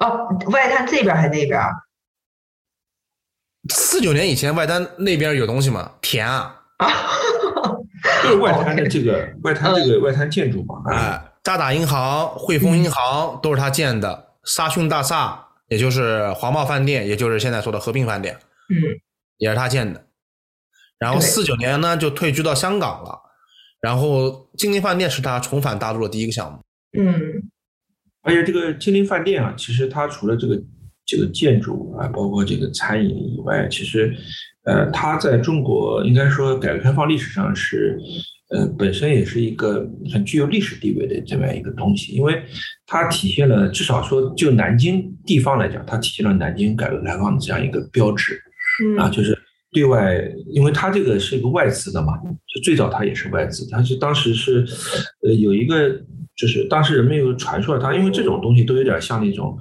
[0.00, 1.60] 哦，外滩这边还那边？
[3.74, 5.92] 四九年以前外滩那边有东西吗？
[6.00, 6.88] 田啊，啊，
[8.22, 9.88] 就是外滩的这个外滩这嗯。
[9.88, 18.36] 个外滩建筑嘛，啊，哎，渣打银行、汇丰银行都是他建的，沙逊大厦，也就是华贸饭店，也就是现在说的和平饭店，
[18.68, 18.74] 嗯，
[19.36, 20.06] 也是他建的。
[20.98, 23.16] 然后四九年呢就退居到香港了，
[23.80, 26.58] 然后金陵饭店是他重返大陆的第一个项目。
[27.00, 27.14] 嗯，
[28.22, 30.60] 而且这个金陵饭店啊，其实它除了这个
[31.06, 34.12] 这个建筑啊，包括这个餐饮以外，其实
[34.64, 37.96] 呃，它在中国应该说改革开放历史上是
[38.48, 42.42] 呃本身也是一个很具有历史地位的这么样一个东西，因为
[42.86, 48.40] 它体现了至少说就南京地方来讲，它体现了南京改革开放的这样一个标志。
[48.98, 49.36] 啊，嗯，就是
[49.72, 50.22] 对外，
[50.52, 54.66] 因为它这个是一个外资的嘛，就最早它也是外资，它是当时是
[55.22, 55.88] 呃有一个，
[56.36, 59.58] 就是当时人们有传说，它因为这种东西都有点像那种，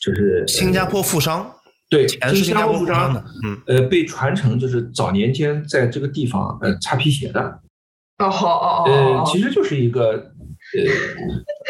[0.00, 1.52] 就是呃新加坡富商，
[1.90, 7.60] 对新加坡富商的商，，嗯，呃被传承就是早年间在这个地方呃擦皮鞋的，
[8.18, 10.82] 哦，好哦哦呃哦，其实就是一个呃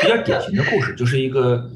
[0.00, 1.68] 比较典型的故事，就是一个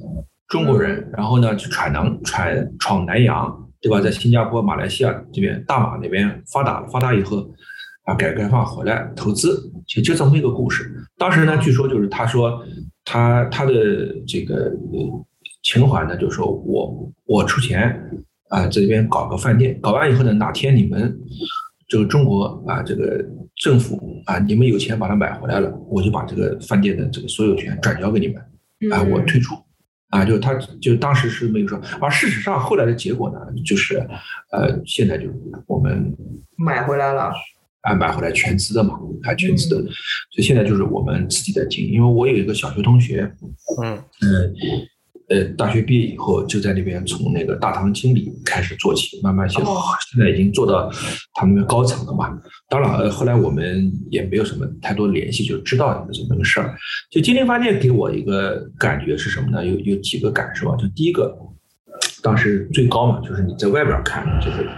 [0.48, 2.46] 中国人，然后呢去闯南闯
[2.78, 4.00] 闯南洋，对吧？
[4.00, 7.38] 在新加坡、马来西亚这边、大马那边发达了，发达以后
[8.04, 10.88] 啊，改革开放回来投资，其实就这么一个故事。
[11.18, 12.62] 当时呢，据说就是他说
[13.04, 13.72] 他他的
[14.26, 15.26] 这个呃
[15.62, 18.00] 情怀呢，就是说我我出钱，
[18.50, 21.18] 啊，这边搞个饭店，搞完以后呢，哪天你们
[21.91, 23.22] 这个中国啊，这个
[23.57, 28.36] 政府啊，你们有钱把它买回来了，我就把这个饭店的这个所有权转交给你们，
[28.93, 29.57] 啊，我退出。
[30.11, 33.97] 啊，就他就当时是没有说，而事实上后来的结果呢，就是
[34.51, 35.28] 呃，现在就
[35.66, 36.16] 我们
[36.57, 37.32] 买回来了。
[37.82, 41.93] 啊，买回来全资的嘛，啊，全资的，所以现在就是我们自己在经营。
[41.95, 43.22] 因为我有一个小学同学，
[43.82, 44.53] 嗯嗯呃，
[45.57, 50.91] 大学毕业以后就在那边从那个大堂经理开始做起，慢慢现现在已经做到
[51.35, 52.37] 他们的高层了嘛。
[52.68, 56.76] 当然，后来我们也没有什么太多联系，就知道这么个事儿。
[57.12, 59.64] 就金陵饭店给我一个感觉是什么呢？
[59.64, 60.76] 有有几个感受啊？
[60.76, 61.33] 就第一个，
[62.22, 64.68] 当时最高嘛，就是你在外边看就是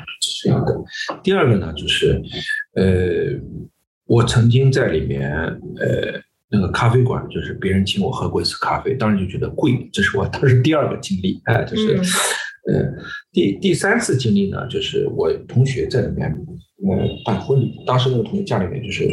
[0.43, 0.75] 这样的。
[1.23, 2.21] 第二个呢，就是
[2.75, 3.41] 呃，
[4.05, 5.33] 我曾经在里面
[5.79, 6.21] 呃。
[6.53, 11.97] 那个咖啡馆就是别人请我喝过一次咖啡，当时就觉得贵，这是我当时第二个经历， 哎，就是，
[12.69, 12.93] 呃，
[13.33, 19.05] 第第三次经历呢，就是我同学在里面，呃，办婚礼，当时那个同学家里面就是，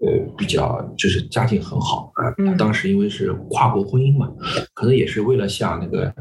[0.00, 4.30] 呃，比较就是家境很好啊，当时因为是跨国婚姻嘛，
[4.72, 6.14] 可能也是为了向那个。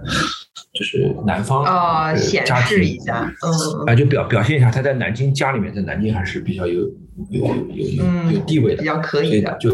[0.71, 6.81] 就是男方啊，显示一下，嗯，啊，就表表现一下他在南京家里面，在南京还是比较有
[7.29, 9.57] 有有有有地位的，比较可以的。
[9.59, 9.71] 就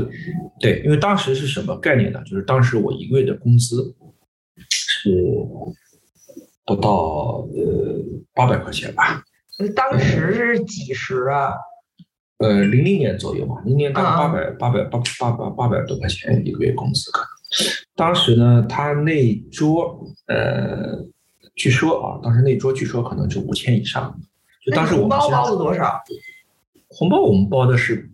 [0.60, 2.22] 对，因为当时是什么概念呢？
[2.26, 3.96] 就是当时我一个月的工资
[4.70, 5.12] 是
[6.66, 9.24] 不到呃八百块钱吧。
[9.76, 11.54] 当时是几十啊？
[12.38, 17.28] 呃，零零年左右吧，零年大概八百八百八八八八百多块钱一个月工资可能。
[17.96, 21.06] 当时呢，他那桌，呃，
[21.56, 24.14] 据说啊，当时那桌据说可能就五千以上。
[24.66, 26.02] 就当时我们红包包了多少？
[26.98, 28.10] 红包我们包的是，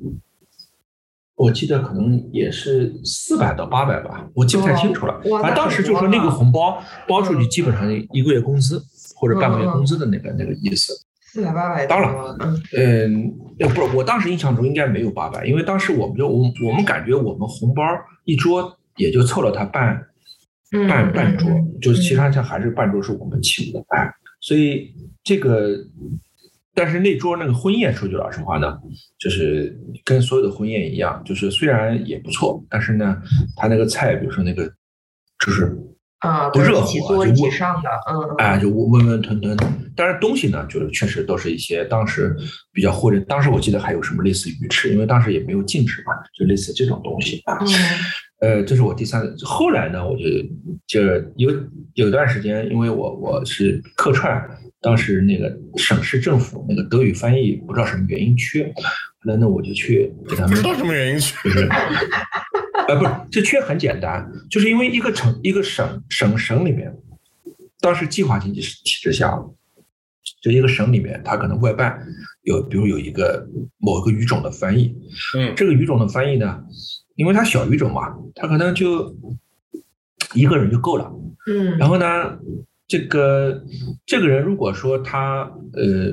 [1.36, 5.21] 我记得可能也是四百到八百吧，我记不太清楚了。
[5.41, 8.84] 反正当时就说那个红包包出去，基本上一个月工资
[9.15, 10.93] 或者半个月工资的那个那个意思。
[11.32, 11.86] 四百八百。
[11.86, 12.13] 当然，
[12.77, 17.84] 嗯，不是，我当时印象中应该没有八百，因为当时我们就我我们感觉我们红包
[18.25, 18.77] 一桌。
[18.97, 20.05] 也就凑了他半
[20.89, 21.49] 半半桌，
[21.82, 25.69] 就是其实上还是半桌是我们请的，哎，所以这个，
[26.74, 28.78] 但是那桌那个婚宴，说句老实话呢，
[29.19, 33.17] 就是跟所有的婚宴一样，就是虽然也不错，但是呢，
[33.55, 34.65] 他那个菜，比如说那个，
[35.45, 35.78] 就是
[36.19, 39.57] 啊，不热乎，就温上的，嗯，哎，就温温吞吞。
[39.95, 42.36] 但是东西呢，就是确实都是一些当时
[42.72, 47.59] 比较或者当时我记得还有什么类似鱼翅，因为当时也没有禁止嘛，就类似这种东西啊。
[48.41, 49.35] 呃，这是我第三个。
[49.45, 50.23] 后来呢，我就
[50.87, 51.01] 就
[51.37, 51.51] 有
[51.93, 54.49] 有段时间，因为我我是客串，
[54.81, 60.49] 当时那个省市政府那个德语翻译不知道什么原因缺，后来呢我就去给他们。
[60.49, 61.37] 不知道什么原因缺？
[62.89, 66.91] 呃，不是，这缺很简单，就是因为一个城一个省省省里面，
[67.79, 69.39] 当时计划经济体制下，
[70.41, 72.03] 就一个省里面，他可能外办
[72.41, 74.95] 有，比如有一个某个语种的翻译，
[75.37, 76.63] 嗯，这个语种的翻译呢。
[77.22, 79.15] 因为他小语种嘛，他可能就
[80.34, 81.13] 一个人就够了。
[81.45, 82.05] 嗯，然后呢，
[82.88, 83.63] 这个
[84.07, 85.41] 这个人如果说他
[85.74, 86.11] 呃，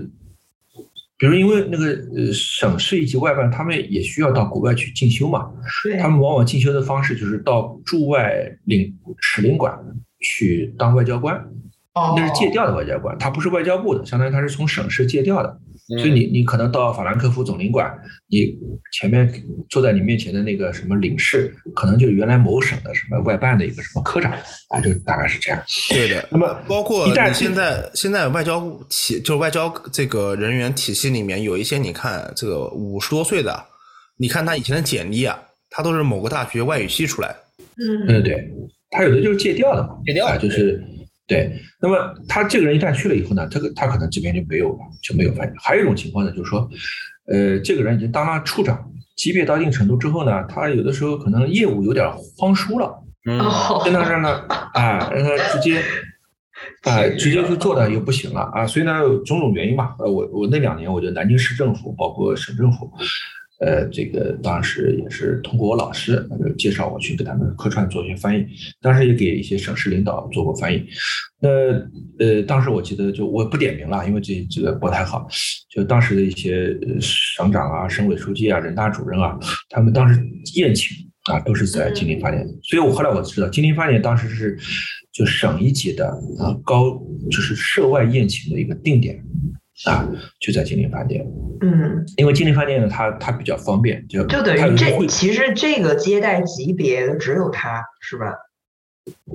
[1.17, 5.51] 比如因为那个呃省市以及外办，他们也需要到国外去进修嘛。
[5.99, 8.31] 他们往往进修的方式就是到驻外
[8.65, 9.75] 领使领馆
[10.21, 11.35] 去当外交官。
[11.95, 15.59] 哦，那是借调的外交官，他不是外交部的，相当于他是从省市借调的。
[15.97, 17.91] 所以你你可能到法兰克福总领馆，
[18.27, 18.55] 你
[18.93, 19.33] 前面
[19.71, 24.31] 坐在你面前的那个什么领事，可能就原来某省的什么外办的一个什么科长
[24.69, 25.59] 啊，就大概是这样。
[25.89, 26.29] 对的。
[26.31, 33.65] 那么包括现在现在外交体就是外交这个人员体系里面有一些，你看这个五十多岁的，
[34.19, 37.35] 你看他以前的简历啊，他都是某个大学外语系出来。
[37.79, 38.47] 嗯嗯，对，
[38.91, 40.85] 他有的就是借调的嘛，借调啊就是。
[41.29, 45.53] 对，那么他这个人一旦去了以后呢，这个他可能这边就没有了，就没有发现。
[45.63, 46.67] 还有一种情况呢，就是说，
[47.31, 52.91] 呃，这个人已经当了处长，级别到一定程度之后呢，他有的时候可能业务有点荒疏了，
[53.27, 53.39] 嗯，
[53.85, 54.31] 跟他让他
[54.73, 55.83] 啊，让他直接，
[56.85, 62.91] 啊，直接去做的又不行了啊，所以呢，种种原因吧，呃，我我那两年，我觉得南京市政府包括省政府。
[63.61, 66.25] 呃，这个当时也是通过我老师
[66.57, 68.47] 介绍我去给他们客串做一些翻译，
[68.81, 70.85] 当时也给一些省市领导做过翻译。
[71.41, 71.49] 那
[72.19, 75.27] 呃，当时我记得就我不点名了，因为这这个不太好。
[75.71, 79.39] 就当时的一些省长啊、省委书记啊、人大主任啊，
[79.69, 80.21] 他们当时
[80.55, 80.97] 宴请
[81.31, 82.47] 啊，都是在金陵饭店。
[82.63, 84.59] 所以我后来我知道，金陵饭店当时是
[85.13, 87.01] 就省一级的啊高，
[87.31, 89.23] 就是涉外宴请的一个定点。
[89.87, 90.07] 啊，
[90.41, 91.25] 就在金陵饭店。
[91.61, 98.35] 嗯，因为金陵饭店呢，它它比较方便，就就等于这其实这个接待级别的只有他是吧？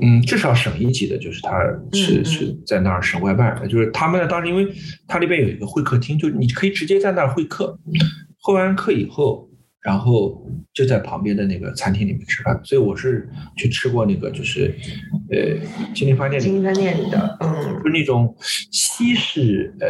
[0.02, 1.60] 嗯，至少省一级的，就是他
[1.94, 4.68] 是嗯是在那儿省外办，就是他们呢，当时因为
[5.08, 7.78] 他那边有一个会客厅，就是你可以直接在那儿会客，
[8.42, 9.50] 会完客以后，
[9.84, 12.60] 然后就在旁边的那个餐厅里面吃饭。
[12.64, 14.74] 所以我是去吃过那个，就是
[15.30, 17.54] 呃金陵饭店里金饭店里的，嗯。
[17.80, 18.36] 就是那种
[18.72, 19.88] 西式呃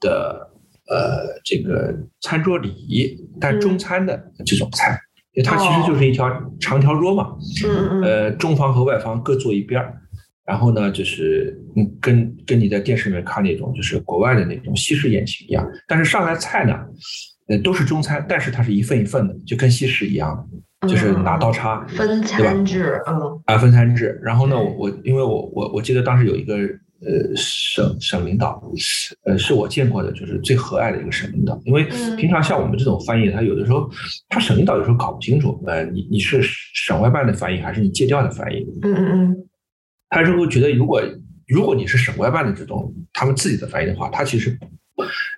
[0.00, 0.50] 的
[0.88, 4.98] 呃这个餐桌礼仪，但中餐的这种菜，
[5.34, 7.36] 因为它其实就是一条长条桌嘛，
[8.02, 9.94] 呃，中方和外方各坐一边儿，
[10.46, 16.72] 然后呢，就是嗯，跟跟你在电视里面看那种就是国外的那种西式宴席一样，但是上来菜呢，
[17.48, 20.48] 呃，都是中餐，但是它是一份一份的，就跟西式一样
[20.80, 23.42] 的，就是拿刀叉分餐制，嗯。
[23.46, 24.18] 啊分餐制。
[24.22, 28.62] 然后呢，我我因为我我我记得当时有一个呃省省领导，
[29.24, 32.16] 呃是我见过的就是最和蔼的一个省领导，因为嗯。
[32.16, 33.90] 平常像我们这种翻译，他有的时候
[34.28, 38.66] 他省领导有时候搞不清楚，呃，你你是省外办的翻译还是你借调的翻译？
[38.82, 39.36] 嗯嗯嗯。
[40.08, 41.02] 他就会觉得，如果
[41.48, 44.56] 如果你是省外办的这种他们自己的翻译的话，他其实，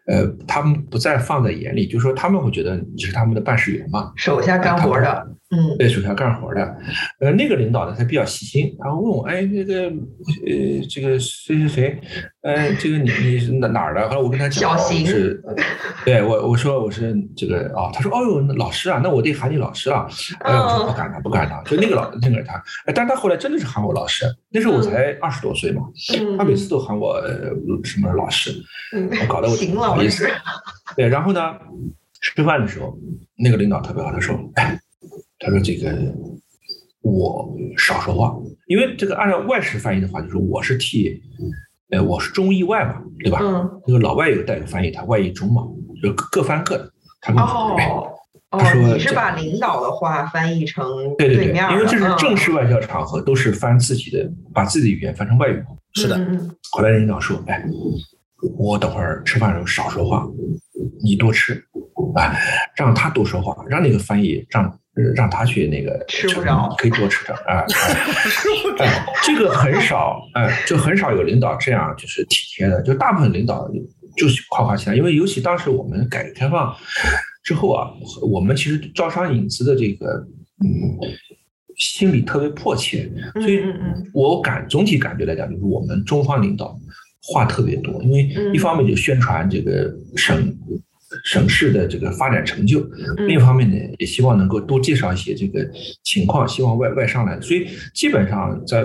[0.06, 6.76] 呃，他们不再放在眼里，就是说他们会觉得你是他们的办事员嘛，手下干活的，嗯对手下干活的。
[7.20, 12.00] 呃，那个领导呢，他比较细心，他会问我，哎，那个，呃，这个谁谁谁，
[12.42, 14.08] 呃，这个你你是哪哪儿的？
[14.08, 15.42] 后来我跟他讲，我是，
[16.04, 20.06] 对我我说我是这个啊，他说，哦呦，老师啊，那我得喊你老师啊。
[20.40, 22.54] 哎，我说哦不敢当，不敢当，就那个老那个他，
[22.84, 25.82] 哎，但是他后来真的是喊我老师，那时候我才二十多岁嘛，
[26.16, 27.50] 嗯，他每次都喊我呃
[27.82, 28.52] 什么老师，
[28.94, 30.28] 嗯我搞得我邢不好意思，
[30.96, 31.54] 对，然后呢，
[32.20, 32.96] 吃饭的时候，
[33.36, 34.78] 那个领导特别好，他说，哎，
[35.38, 35.92] 他说这个
[37.02, 38.36] 我少说话，
[38.66, 41.22] 因为这个按照外事翻译的话，就是我是替，
[41.90, 43.40] 呃，我是中译外嘛，对吧？
[43.42, 45.62] 嗯那个老外有带个翻译，他外译中嘛，
[46.02, 46.92] 就各各翻各的。
[47.20, 48.12] 他跟我说，哎，哦。
[48.50, 50.86] 哦他，说你是把领导的话翻译成
[51.18, 55.60] 对对对，因为这是正式外交场合，都是翻自己的，把自己的语言翻成外语。
[55.94, 56.16] 是的，
[56.70, 57.64] 后来领导说：“哎，
[58.58, 60.26] 我等会儿吃饭的时候少说话，
[61.02, 61.54] 你多吃，
[62.14, 62.34] 啊，
[62.76, 64.64] 让他多说话，让那个翻译让
[64.94, 67.64] 呃让他去那个吃不着可以多吃点 啊。
[69.24, 73.68] 这个很少，哎，就很少有领导这样就是体贴的，就大部分领导
[74.16, 76.74] 就是夸夸其谈，因为尤其当时我们改革开放
[77.42, 77.90] 之后啊，
[78.22, 80.06] 我们其实招商引资的这个
[80.64, 80.98] 嗯
[81.76, 83.60] 心理特别迫切，嗯所以
[84.12, 86.78] 我感总体感觉来讲，就是我们中方领导
[87.26, 90.56] 话特别多，因为嗯一方面就宣传这个省
[91.24, 95.68] 省市的这个发展成就，嗯另一方面呢，也希望能够多介绍一些这个
[96.02, 97.40] 情况，希望外外商来。
[97.40, 98.84] 所以基本上在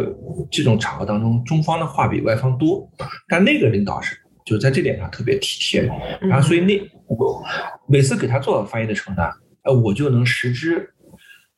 [0.49, 2.89] 这种场合当中，中方的话比外方多，
[3.27, 4.15] 但那个领导是
[4.45, 5.81] 就在这点上特别体贴。
[6.21, 7.43] 嗯，然后所以那我
[7.87, 9.23] 每次给他做翻译的时候呢，
[9.63, 10.89] 呃，我就能实知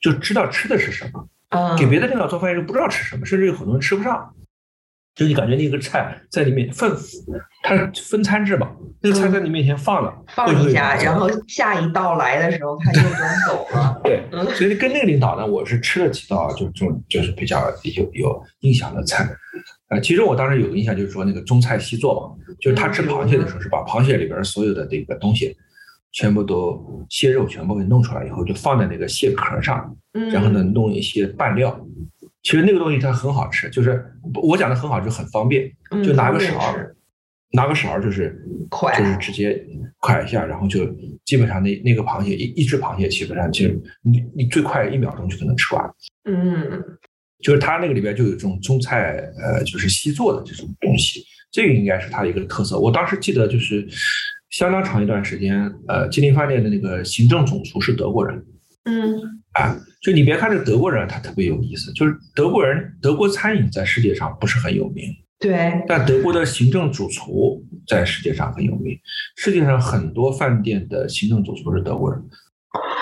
[0.01, 1.29] 就知道吃的是什么。
[1.49, 4.33] 嗯给别的领导做翻译就不知道吃什么，甚至有很多人吃不上。
[5.15, 6.91] 就你感觉那个菜在里面分，
[7.61, 14.01] 它分餐制嘛，那个菜在你面前放了，放一下，然后下一道来的时候它就端走了。
[14.03, 19.29] 对嗯，所以跟那个领导呢，我是吃了几道就这种就是比较有有印象的菜。
[19.89, 25.55] 呃，其实我当时有个印象就是说那个中菜西做嘛，就是他吃螃蟹的时候是把螃蟹里边所有的这个东西
[26.11, 31.79] 全部都蟹肉全部给弄出来以后，就放在那个蟹壳上，嗯，然后呢，弄一些拌料。
[32.43, 34.05] 其实那个东西它很好吃，就是
[34.43, 36.95] 我讲的很好，就很方便，嗯就拿个勺吃，
[37.53, 38.37] 拿个勺就是
[38.69, 39.65] 快就是直接
[39.99, 40.85] 快一下，然后就
[41.25, 43.67] 基本上那那个螃蟹一一只螃蟹基本上就
[44.03, 45.83] 你你最快一秒钟就可能吃完。
[46.25, 46.83] 嗯
[47.41, 51.21] 就是它那个里边就有这种中菜，呃，就是西做的这种东西，
[51.51, 52.79] 这个应该是它的一个特色。
[52.79, 53.85] 我当时记得就是
[54.49, 58.41] 相当长一段时间，呃，金陵饭店的那个行政总厨是德国人。
[58.85, 65.05] 嗯啊，就你别看这德国人，他特别有意思，就是德国人，德国餐饮在世界上不是很有名，
[65.39, 68.97] 对，但德国的行政主厨在世界上很有名。
[69.37, 72.19] 世界上很多饭店的行政主厨是德国人，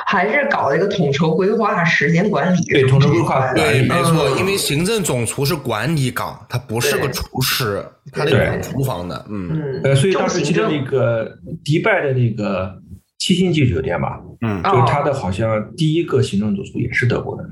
[0.05, 2.61] 还是搞了一个统筹规划、时间管理。
[2.65, 9.25] 对统筹规划对，没错，嗯因为行政总厨是管理岗，他不是个厨师，他得管厨房的。
[9.29, 12.75] 嗯嗯，呃，所以当时记得那个迪拜的那个
[13.21, 14.63] 七星级酒店吧，嗯。
[14.63, 17.47] 政就是他的好像第一个行政主厨也是德国人，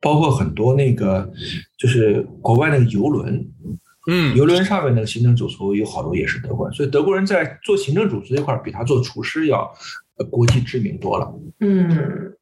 [0.00, 1.30] 包括很多那个
[1.78, 3.46] 就是国外那个游轮，
[4.10, 9.70] 嗯，游轮上面那个行政主厨有好多也是德国人，所以德国人在做行政主厨这块儿比他做厨师要
[10.16, 11.30] 呃国际知名多了。
[11.60, 12.32] 嗯。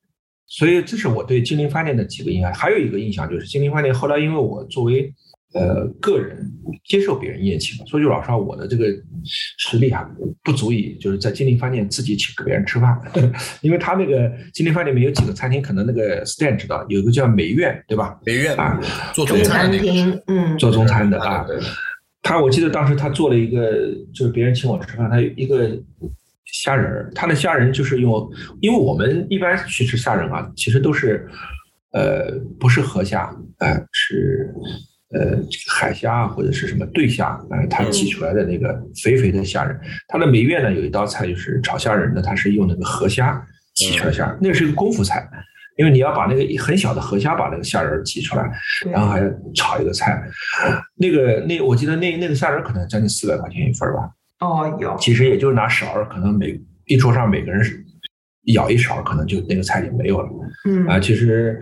[0.47, 5.13] 所以这是我对金陵饭店的几个印象，还有一个印象就是金陵饭店后来因为我作为
[5.55, 6.51] 呃个人
[6.85, 7.87] 接受别人宴请。
[7.87, 8.87] 说句老实话，我的这个
[9.25, 10.09] 实力啊
[10.45, 13.01] 不足以就是在金陵饭店自己请别人吃饭，
[13.63, 18.19] 因为他那个金陵饭店里面有几个餐厅，可能那个 Stan 知道，有一个叫梅苑，对吧？
[18.25, 18.79] 梅苑啊，
[19.15, 21.47] 做中餐餐的嗯，做中餐的啊。
[22.21, 25.71] 他我记得当时他做了一个，就是别人请我吃饭，他有一个
[26.45, 28.29] 虾仁儿，他的虾仁就是用，
[28.61, 31.27] 因为我们一般去吃虾仁啊，其实都是，
[31.93, 34.53] 呃，不是河虾，呃，是
[35.13, 35.39] 呃
[35.69, 39.79] 海虾啊或者是什么对虾，呃，它挤出来的那个肥肥的虾仁。
[40.09, 43.45] 它的梅苑呢有一道菜就是炒虾仁的，它是用那个河虾
[43.75, 45.29] 挤出来虾仁，那是一个功夫菜。
[45.77, 48.51] 因为你要把那个很小的河虾把那个虾仁挤出来，
[48.91, 50.21] 然后还要炒一个菜，
[50.97, 57.81] 那个那我记得那那个虾仁可能将近四百块钱一份吧，哦有，其实也就是拿勺，可能每一桌上每个人是
[58.47, 60.29] 舀一勺，可能就那个菜就没有了
[60.69, 60.99] 嗯啊。
[60.99, 61.61] 其实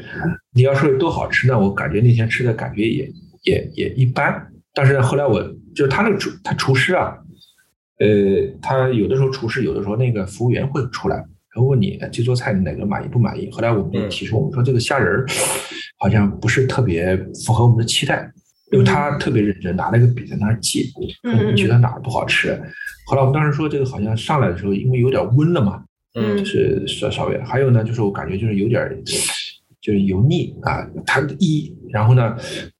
[0.54, 3.06] 你要说有多好吃那，我感觉那天吃的感觉也
[3.46, 5.42] 也也一般，但是，后来我
[5.74, 7.16] 就是他那个厨他厨师啊，
[7.98, 8.06] 呃，
[8.60, 11.16] 他有的时候厨师有的时候那个服务员会出来。
[11.54, 13.48] 然后问你这桌菜你哪个满意不满意？
[13.50, 15.24] 后来我们提出，我们说这个虾仁儿
[15.98, 17.16] 好像不是特别
[17.46, 18.30] 符合我们的期待，
[18.72, 20.92] 因为他特别认真，拿那个笔在那儿记，
[21.22, 22.60] 嗯嗯你觉得哪儿不好吃？
[23.06, 25.82] 后来我们当时说这个好像上来的时候，因为有点温了嘛，
[26.14, 28.86] 嗯就是稍稍微，还有呢，就是我感觉就是有点
[29.80, 32.36] 就是油腻啊，它一，然后呢，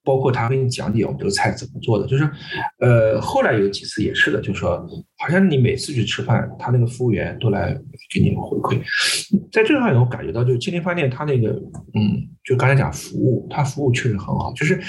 [0.06, 2.24] 包括他给你讲解我们这个菜怎么做的，就是
[2.78, 4.78] 呃，后来有几次也是的，就是说
[5.18, 7.76] 好像你每次去吃饭，他那个服务员都来
[8.14, 8.80] 给你回馈，
[9.50, 11.50] 在这上面我感觉到，就是金陵饭店他那个
[11.94, 14.80] 嗯，就刚才讲服务，他服务确实很好，就是。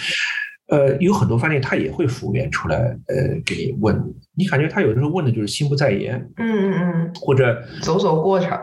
[0.70, 3.98] 呃，有很多饭店他也会服务员出来，呃，给你问，
[4.36, 8.60] 你感觉他有的时候问的就是心不在焉，嗯嗯嗯，或者走走过场，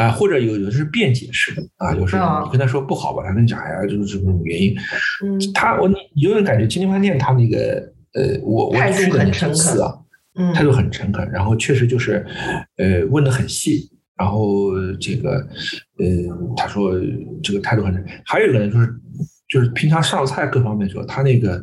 [0.00, 4.74] 啊，或者有有的是辩解式的啊，就是啊你跟他说不好吧，他跟你讲哎呀，就是什么原因。
[5.24, 9.92] 嗯他我你你有点感觉金陵饭店他那个呃，我我去很诚恳次啊，
[10.34, 12.24] 嗯，态度很诚恳，然后确实就是
[12.76, 14.70] 呃问的很细，然后
[15.00, 15.38] 这个
[15.98, 16.06] 呃
[16.56, 16.92] 他说
[17.42, 18.88] 这个态度很诚，还有一个呢就是
[19.48, 21.62] 就是平常上菜各方面说他那个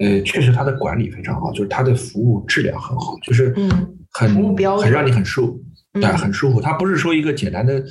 [0.00, 3.68] 呃确实他的管理非常好，就是他的服务质量很好，就是嗯
[4.12, 4.34] 很
[4.78, 5.62] 很让你很舒服，
[5.92, 6.60] 对，嗯很舒服。
[6.60, 7.82] 他不是说一个简单的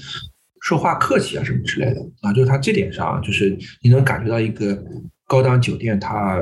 [0.62, 4.84] 说话客气啊什么之类的啊，就是他这点上，就是你能感觉到一个
[5.26, 6.40] 高档酒店它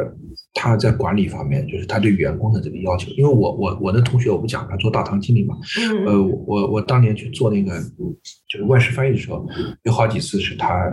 [0.55, 3.11] 它在管理方面，就是他对员工的这个要求。
[3.11, 5.55] 因为我我我的同学我不讲他做大堂经理嘛，
[5.91, 6.05] 嗯。
[6.05, 7.77] 呃，我我当年去做那个
[8.49, 9.45] 就是外事翻译的时候，
[9.83, 10.91] 有好几次是他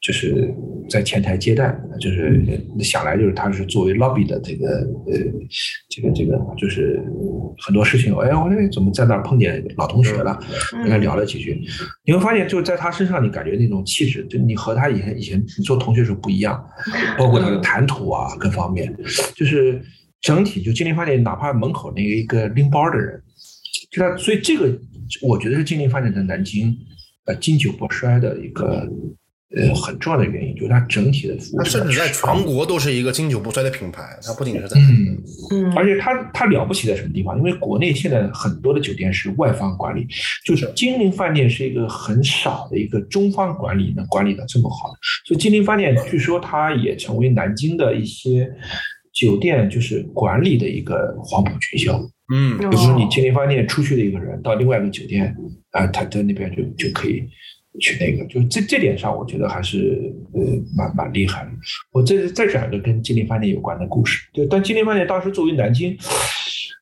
[0.00, 0.54] 就是
[0.90, 2.44] 在前台接待，就是
[2.80, 4.68] 想来就是他是作为 lobby 的这个
[5.06, 5.16] 呃
[5.88, 7.02] 这个这个就是
[7.64, 10.38] 很多事情，哎，我说怎么在那儿碰见老同学了，
[10.72, 11.58] 跟他聊了几句，
[12.04, 16.62] 你会发现就是在他身上你感觉那种气质，就你和他以前以前做同学时候不一样，
[17.16, 18.81] 包括他的谈吐啊各方面，
[19.34, 19.82] 就是
[20.20, 23.22] 整体就金陵饭店，哪怕门口那个一个拎包的人，
[23.90, 24.78] 就他，所以这个
[25.20, 26.76] 我觉得是金陵饭店在南京
[27.26, 28.88] 呃经久不衰的一个
[29.54, 35.18] 呃很重要的原因，就是它整体的服务它甚至在全国都是一个经久不衰的品牌，它不仅是在嗯。
[35.50, 37.36] 嗯，而且它它了不起在什么地方？
[37.36, 40.06] 因为国内现在很多的酒店是外方管理，
[40.44, 48.50] 就是金陵饭店是一个很少的一个中方管理能管理的这么好的，所以金陵饭店据说它也成为南京的一些
[49.12, 52.00] 酒店就是管理的一个黄埔军校。
[52.32, 55.36] 嗯哦比如说你金陵饭店出去的一个人到另外一个酒店
[55.72, 57.22] 啊、他在那边就就可以
[57.80, 60.40] 去那个，就这这点上，我觉得还是呃
[60.76, 61.50] 蛮蛮厉害的。
[61.90, 65.96] 我这再讲一个跟金陵饭店有关的故事，就但金陵饭店当时作为南京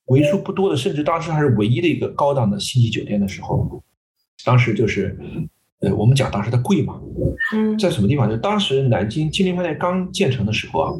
[0.06, 3.82] 为数不多的，甚至当时还是唯一的一个高档的星级酒店的时候，
[4.44, 5.16] 当时就是
[5.80, 7.00] 呃我们讲当时的贵嘛，
[7.54, 8.28] 嗯在什么地方？
[8.28, 10.92] 就当时南京金陵饭店刚建成的时候啊，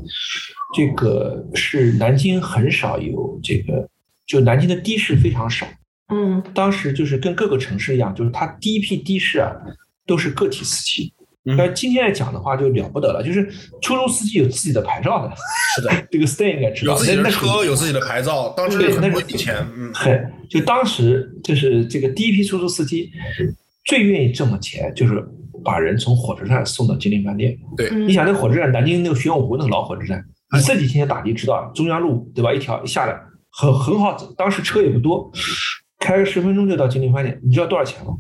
[0.75, 3.89] 这个是南京很少有这个，
[4.27, 5.67] 就南京的的士非常少。
[6.11, 9.51] 嗯当时就是跟各个城市一样，就是它第一批的士啊
[10.07, 11.13] 都是个体司机。
[11.47, 13.51] 嗯但今天来讲的话就了不得了，就是
[13.81, 15.35] 出租司机有自己的牌照的，
[15.75, 23.11] 是的，这个 stay 应该知道，有自己的那那车，有自己的牌照，当时那是多以前，嗯，很就当时就是这个第一批出租司机
[23.87, 25.25] 最愿意挣的钱，就是
[25.65, 27.57] 把人从火车站送到金陵饭店。
[27.75, 30.23] 对，嗯，你想那火车站，南京那个玄武湖那个老火车站，
[30.55, 32.53] 你这几天打的知道，中央路对吧？
[32.53, 33.19] 一条一下来
[33.51, 35.33] 很很好走，当时车也不多，
[36.01, 37.41] 开个十分钟就到金陵饭店。
[37.45, 38.17] 你知道多少钱吗？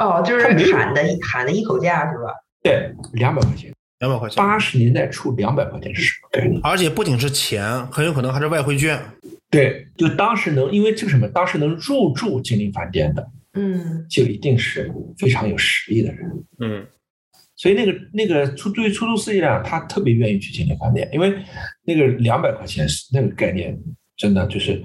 [0.00, 2.34] 哦，就是他喊的喊的一口价是吧？
[2.60, 3.72] 对，两百块钱。
[4.00, 6.60] 两百块钱，八十年代初两百块钱是什么概念？
[6.64, 9.00] 而且不仅是钱，很有可能还是外汇券。
[9.48, 13.24] 对，就当时能，因为这个什么，当时能入住金陵饭店的，
[13.54, 16.28] 嗯就一定是非常有实力的人。
[16.58, 16.86] 嗯，
[17.54, 21.32] 所以那个那个出对于出租司机来讲，他特别愿意去金陵饭店，因为
[21.84, 23.78] 那个两百块钱是那个概念，
[24.16, 24.82] 真的就是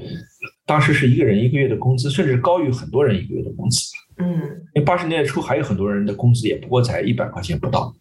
[0.69, 3.79] 当时是一个人一个月的工资，甚至高于很多人一个月的工资。
[4.21, 4.27] 嗯
[4.75, 7.91] 因为八十年代初还有很多人的工资也不过才一百块钱不到，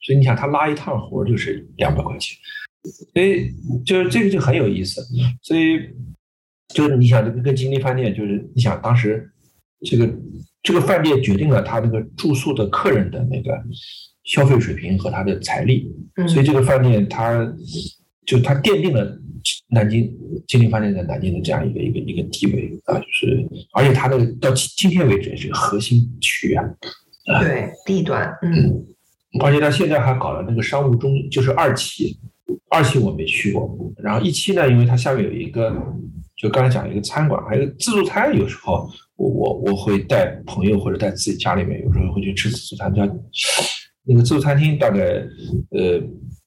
[0.00, 2.34] 所以你想他拉一趟活就是两百块钱，
[3.12, 3.50] 所以
[3.84, 5.02] 就是这个就很有意思。
[5.42, 5.80] 所以
[6.74, 9.30] 就是你想这个跟金陵饭店，就是你想当时
[9.82, 10.10] 这个
[10.62, 13.62] 这个饭店决定了他那个住宿的客人的那个
[14.22, 17.46] 消费水平和他的财力，嗯，所以这个饭店它
[18.26, 19.18] 就它奠定了
[19.68, 20.10] 南京
[20.46, 26.64] 金陵饭店在南京的这样一个一个一个地位啊，就是而且它的到今今天为止也是个核心区啊，
[27.40, 28.86] 对地段，嗯。
[29.40, 32.16] 而且它现在还搞了那个商务中，就是二期，
[32.70, 35.74] 二期我没去过，然后一期呢，因为它下面有一个，
[36.36, 43.04] 就刚才讲的一个餐馆，还有自助餐，有时候我我我会带朋友或者带自己家里面，有时候会去吃自助餐，叫
[44.04, 45.00] 那个自助餐厅大概
[45.70, 46.00] 呃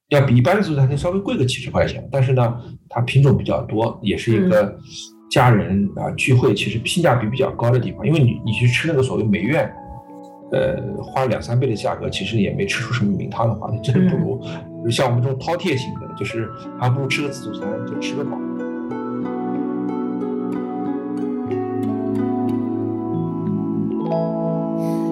[0.10, 2.56] 要比一般的自助餐厅稍微贵个几十块钱，但是呢，
[2.90, 4.78] 它品种比较多，也是一个
[5.30, 9.72] 家人啊聚会，其实性价比比较高的地方，因为你你去吃那个所谓梅苑。
[10.50, 18.38] 呃，花两三倍的价格，其实也没吃出什么名堂的话，你真的不如、像我们这种饕餮型的，就是还不如吃个自助餐，就吃个饱。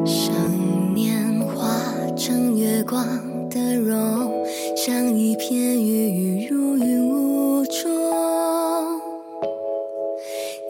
[0.05, 0.33] 想
[0.95, 1.67] 念化
[2.15, 3.05] 成月光
[3.49, 4.44] 的容，
[4.85, 7.81] 像一片雨雨如云雾中。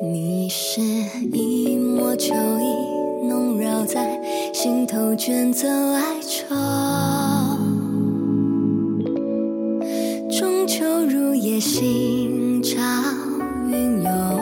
[0.01, 0.79] 你是
[1.33, 4.17] 一抹秋意浓绕在
[4.53, 6.55] 心头，卷走哀愁。
[10.31, 12.79] 中秋如夜星潮
[13.69, 14.39] 云涌，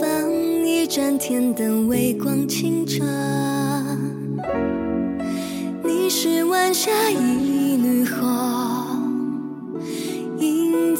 [0.00, 0.32] 放
[0.64, 3.04] 一盏天灯，微光清澈。
[5.82, 8.69] 你是晚霞一缕红，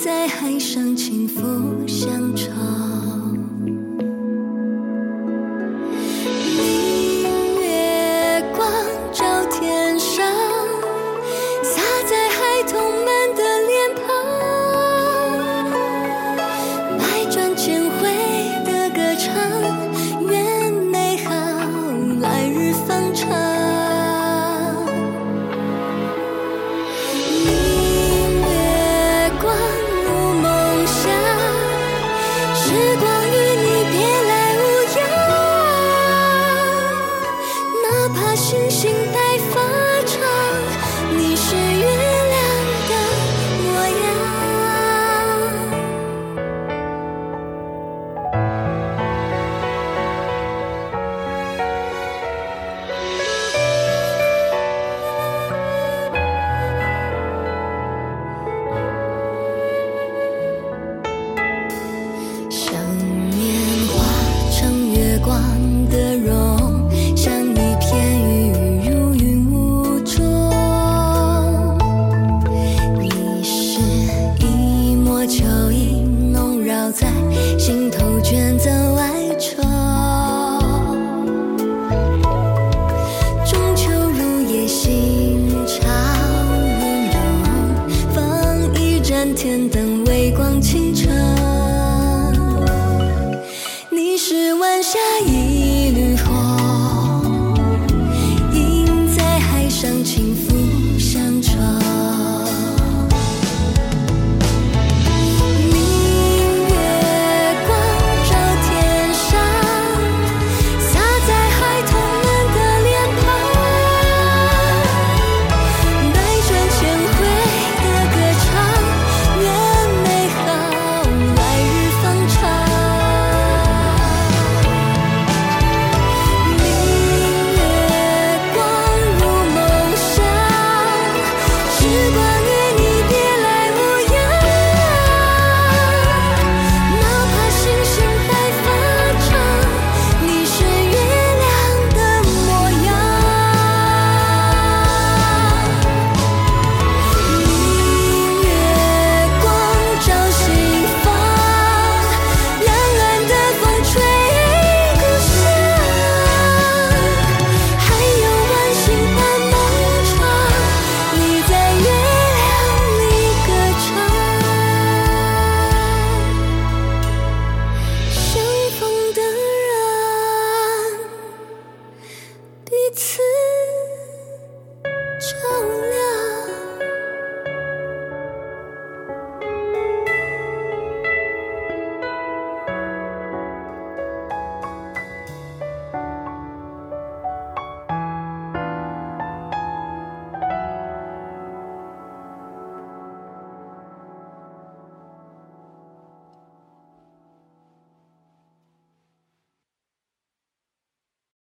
[0.03, 2.90] 在海上，轻浮乡愁。